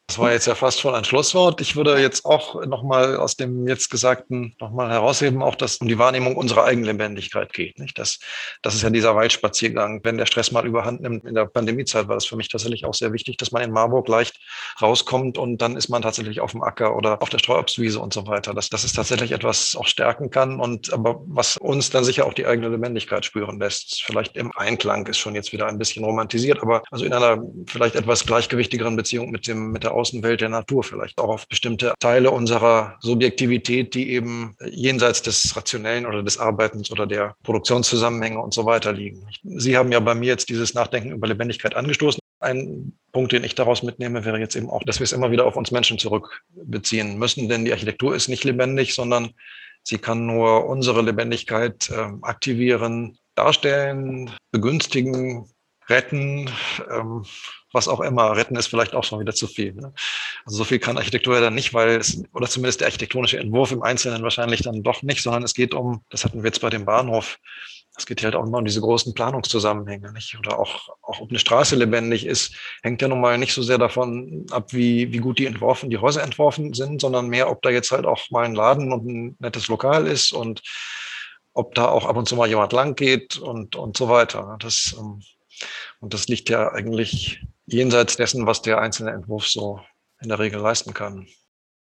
Das 0.06 0.18
war 0.18 0.32
jetzt 0.32 0.46
ja 0.46 0.54
fast 0.54 0.80
schon 0.80 0.94
ein 0.94 1.04
Schlusswort. 1.04 1.62
Ich 1.62 1.76
würde 1.76 1.98
jetzt 1.98 2.26
auch 2.26 2.62
nochmal 2.66 3.16
aus 3.16 3.36
dem 3.36 3.66
jetzt 3.66 3.90
Gesagten 3.90 4.54
nochmal 4.60 4.90
herausheben, 4.90 5.42
auch 5.42 5.54
dass 5.54 5.78
um 5.78 5.88
die 5.88 5.98
Wahrnehmung 5.98 6.36
unserer 6.36 6.64
Eigenlebendigkeit 6.64 7.54
geht. 7.54 7.78
Nicht? 7.78 7.98
Das, 7.98 8.18
das 8.60 8.74
ist 8.74 8.82
ja 8.82 8.90
dieser 8.90 9.16
Waldspaziergang. 9.16 10.00
Wenn 10.04 10.18
der 10.18 10.26
Stress 10.26 10.52
mal 10.52 10.66
überhand 10.66 11.00
nimmt, 11.00 11.24
in 11.24 11.34
der 11.34 11.46
Pandemiezeit 11.46 12.06
war 12.06 12.16
das 12.16 12.26
für 12.26 12.36
mich 12.36 12.48
tatsächlich 12.48 12.84
auch 12.84 12.92
sehr 12.92 13.14
wichtig, 13.14 13.38
dass 13.38 13.50
man 13.50 13.62
in 13.62 13.70
Marburg 13.70 14.06
leicht 14.06 14.38
rauskommt 14.82 15.38
und 15.38 15.62
dann 15.62 15.74
ist 15.74 15.88
man 15.88 16.02
tatsächlich 16.02 16.40
auf 16.40 16.52
dem 16.52 16.62
Acker 16.62 16.96
oder 16.96 17.22
auf 17.22 17.30
der 17.30 17.38
Streuobstwiese 17.38 17.98
und 17.98 18.12
so 18.12 18.26
weiter. 18.26 18.52
Dass, 18.52 18.68
dass 18.68 18.84
es 18.84 18.92
tatsächlich 18.92 19.32
etwas 19.32 19.74
auch 19.74 19.86
stärken 19.86 20.30
kann 20.30 20.60
und 20.60 20.92
aber 20.92 21.22
was 21.26 21.56
uns 21.56 21.88
dann 21.88 22.04
sicher 22.04 22.26
auch 22.26 22.34
die 22.34 22.44
eigene 22.44 22.68
Lebendigkeit 22.68 23.24
spüren 23.24 23.58
lässt. 23.58 24.02
Vielleicht 24.02 24.36
im 24.36 24.52
Einklang 24.54 25.06
ist 25.06 25.18
schon 25.18 25.34
jetzt 25.34 25.54
wieder 25.54 25.66
ein 25.66 25.78
bisschen 25.78 26.04
romantisiert, 26.04 26.60
aber 26.60 26.82
also 26.90 27.06
in 27.06 27.14
einer 27.14 27.42
vielleicht 27.66 27.94
etwas 27.94 28.26
gleichgewichtigeren 28.26 28.96
Beziehung 28.96 29.30
mit 29.30 29.46
dem, 29.46 29.72
mit 29.72 29.82
der 29.82 29.93
Außenwelt 29.94 30.40
der 30.40 30.48
Natur, 30.48 30.82
vielleicht 30.82 31.18
auch 31.18 31.28
auf 31.28 31.48
bestimmte 31.48 31.94
Teile 32.00 32.30
unserer 32.30 32.96
Subjektivität, 33.00 33.94
die 33.94 34.10
eben 34.10 34.56
jenseits 34.64 35.22
des 35.22 35.56
Rationellen 35.56 36.06
oder 36.06 36.22
des 36.22 36.38
Arbeitens 36.38 36.90
oder 36.90 37.06
der 37.06 37.36
Produktionszusammenhänge 37.42 38.40
und 38.40 38.52
so 38.52 38.66
weiter 38.66 38.92
liegen. 38.92 39.26
Sie 39.42 39.76
haben 39.76 39.92
ja 39.92 40.00
bei 40.00 40.14
mir 40.14 40.26
jetzt 40.26 40.48
dieses 40.48 40.74
Nachdenken 40.74 41.12
über 41.12 41.26
Lebendigkeit 41.26 41.74
angestoßen. 41.74 42.20
Ein 42.40 42.92
Punkt, 43.12 43.32
den 43.32 43.44
ich 43.44 43.54
daraus 43.54 43.82
mitnehme, 43.82 44.24
wäre 44.24 44.38
jetzt 44.38 44.56
eben 44.56 44.68
auch, 44.68 44.82
dass 44.84 45.00
wir 45.00 45.04
es 45.04 45.12
immer 45.12 45.30
wieder 45.30 45.46
auf 45.46 45.56
uns 45.56 45.70
Menschen 45.70 45.98
zurückbeziehen 45.98 47.18
müssen, 47.18 47.48
denn 47.48 47.64
die 47.64 47.72
Architektur 47.72 48.14
ist 48.14 48.28
nicht 48.28 48.44
lebendig, 48.44 48.94
sondern 48.94 49.30
sie 49.82 49.98
kann 49.98 50.26
nur 50.26 50.66
unsere 50.66 51.02
Lebendigkeit 51.02 51.90
äh, 51.90 52.08
aktivieren, 52.22 53.16
darstellen, 53.34 54.30
begünstigen, 54.50 55.48
retten, 55.88 56.50
ähm, 56.90 57.24
was 57.72 57.88
auch 57.88 58.00
immer. 58.00 58.36
Retten 58.36 58.56
ist 58.56 58.68
vielleicht 58.68 58.94
auch 58.94 59.04
schon 59.04 59.20
wieder 59.20 59.34
zu 59.34 59.46
viel. 59.46 59.74
Ne? 59.74 59.92
Also 60.44 60.58
so 60.58 60.64
viel 60.64 60.78
kann 60.78 60.96
Architektur 60.96 61.34
ja 61.34 61.40
dann 61.40 61.54
nicht, 61.54 61.74
weil 61.74 61.96
es, 61.96 62.22
oder 62.32 62.48
zumindest 62.48 62.80
der 62.80 62.88
architektonische 62.88 63.38
Entwurf 63.38 63.72
im 63.72 63.82
Einzelnen 63.82 64.22
wahrscheinlich 64.22 64.62
dann 64.62 64.82
doch 64.82 65.02
nicht, 65.02 65.22
sondern 65.22 65.42
es 65.42 65.54
geht 65.54 65.74
um, 65.74 66.04
das 66.10 66.24
hatten 66.24 66.42
wir 66.42 66.48
jetzt 66.48 66.60
bei 66.60 66.70
dem 66.70 66.84
Bahnhof, 66.84 67.38
es 67.96 68.06
geht 68.06 68.24
halt 68.24 68.34
auch 68.34 68.44
immer 68.44 68.58
um 68.58 68.64
diese 68.64 68.80
großen 68.80 69.14
Planungszusammenhänge, 69.14 70.12
nicht? 70.12 70.36
Oder 70.38 70.58
auch, 70.58 70.88
auch 71.02 71.20
ob 71.20 71.30
eine 71.30 71.38
Straße 71.38 71.76
lebendig 71.76 72.26
ist, 72.26 72.54
hängt 72.82 73.00
ja 73.02 73.08
nun 73.08 73.20
mal 73.20 73.38
nicht 73.38 73.54
so 73.54 73.62
sehr 73.62 73.78
davon 73.78 74.46
ab, 74.50 74.72
wie, 74.72 75.12
wie 75.12 75.18
gut 75.18 75.38
die 75.38 75.46
entworfen, 75.46 75.90
die 75.90 75.98
Häuser 75.98 76.22
entworfen 76.22 76.74
sind, 76.74 77.00
sondern 77.00 77.28
mehr, 77.28 77.48
ob 77.48 77.62
da 77.62 77.70
jetzt 77.70 77.92
halt 77.92 78.04
auch 78.04 78.30
mal 78.30 78.44
ein 78.44 78.54
Laden 78.54 78.92
und 78.92 79.06
ein 79.06 79.36
nettes 79.38 79.68
Lokal 79.68 80.06
ist 80.08 80.32
und 80.32 80.62
ob 81.52 81.74
da 81.76 81.86
auch 81.86 82.06
ab 82.06 82.16
und 82.16 82.28
zu 82.28 82.34
mal 82.34 82.48
jemand 82.48 82.72
lang 82.72 82.96
geht 82.96 83.36
und, 83.36 83.76
und 83.76 83.96
so 83.96 84.08
weiter. 84.08 84.56
Das, 84.58 84.96
ähm, 84.98 85.22
und 86.00 86.14
das 86.14 86.28
liegt 86.28 86.48
ja 86.50 86.72
eigentlich 86.72 87.40
jenseits 87.66 88.16
dessen, 88.16 88.46
was 88.46 88.62
der 88.62 88.80
einzelne 88.80 89.12
Entwurf 89.12 89.46
so 89.46 89.80
in 90.20 90.28
der 90.28 90.38
Regel 90.38 90.60
leisten 90.60 90.94
kann. 90.94 91.26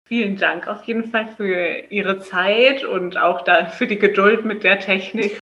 Vielen 0.05 0.37
Dank 0.37 0.67
auf 0.67 0.83
jeden 0.85 1.11
Fall 1.11 1.29
für 1.37 1.83
Ihre 1.91 2.19
Zeit 2.19 2.83
und 2.83 3.17
auch 3.17 3.43
da 3.43 3.67
für 3.67 3.85
die 3.85 3.99
Geduld 3.99 4.43
mit 4.43 4.63
der 4.63 4.79
Technik. 4.79 5.39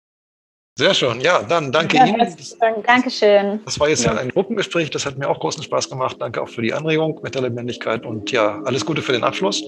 Sehr 0.76 0.94
schön, 0.94 1.22
ja, 1.22 1.44
dann 1.44 1.72
danke 1.72 1.98
ja, 1.98 2.06
Ihnen. 2.06 2.36
Dank. 2.60 2.88
Dankeschön. 2.88 3.60
Das 3.66 3.80
war 3.80 3.90
jetzt 3.90 4.06
ja. 4.06 4.16
ein 4.16 4.30
Gruppengespräch, 4.30 4.90
das 4.90 5.06
hat 5.06 5.18
mir 5.18 5.30
auch 5.30 5.40
großen 5.40 5.62
Spaß 5.62 5.90
gemacht. 5.90 6.16
Danke 6.20 6.42
auch 6.42 6.50
für 6.50 6.62
die 6.62 6.74
Anregung 6.74 7.20
mit 7.22 7.36
der 7.36 7.44
Lebendigkeit 7.44 8.06
und 8.06 8.32
ja, 8.32 8.62
alles 8.64 8.86
Gute 8.86 9.02
für 9.02 9.12
den 9.12 9.24
Abschluss 9.24 9.62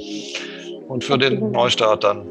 und 0.88 1.04
für 1.04 1.18
den 1.18 1.52
Neustart 1.52 2.04
dann. 2.04 2.26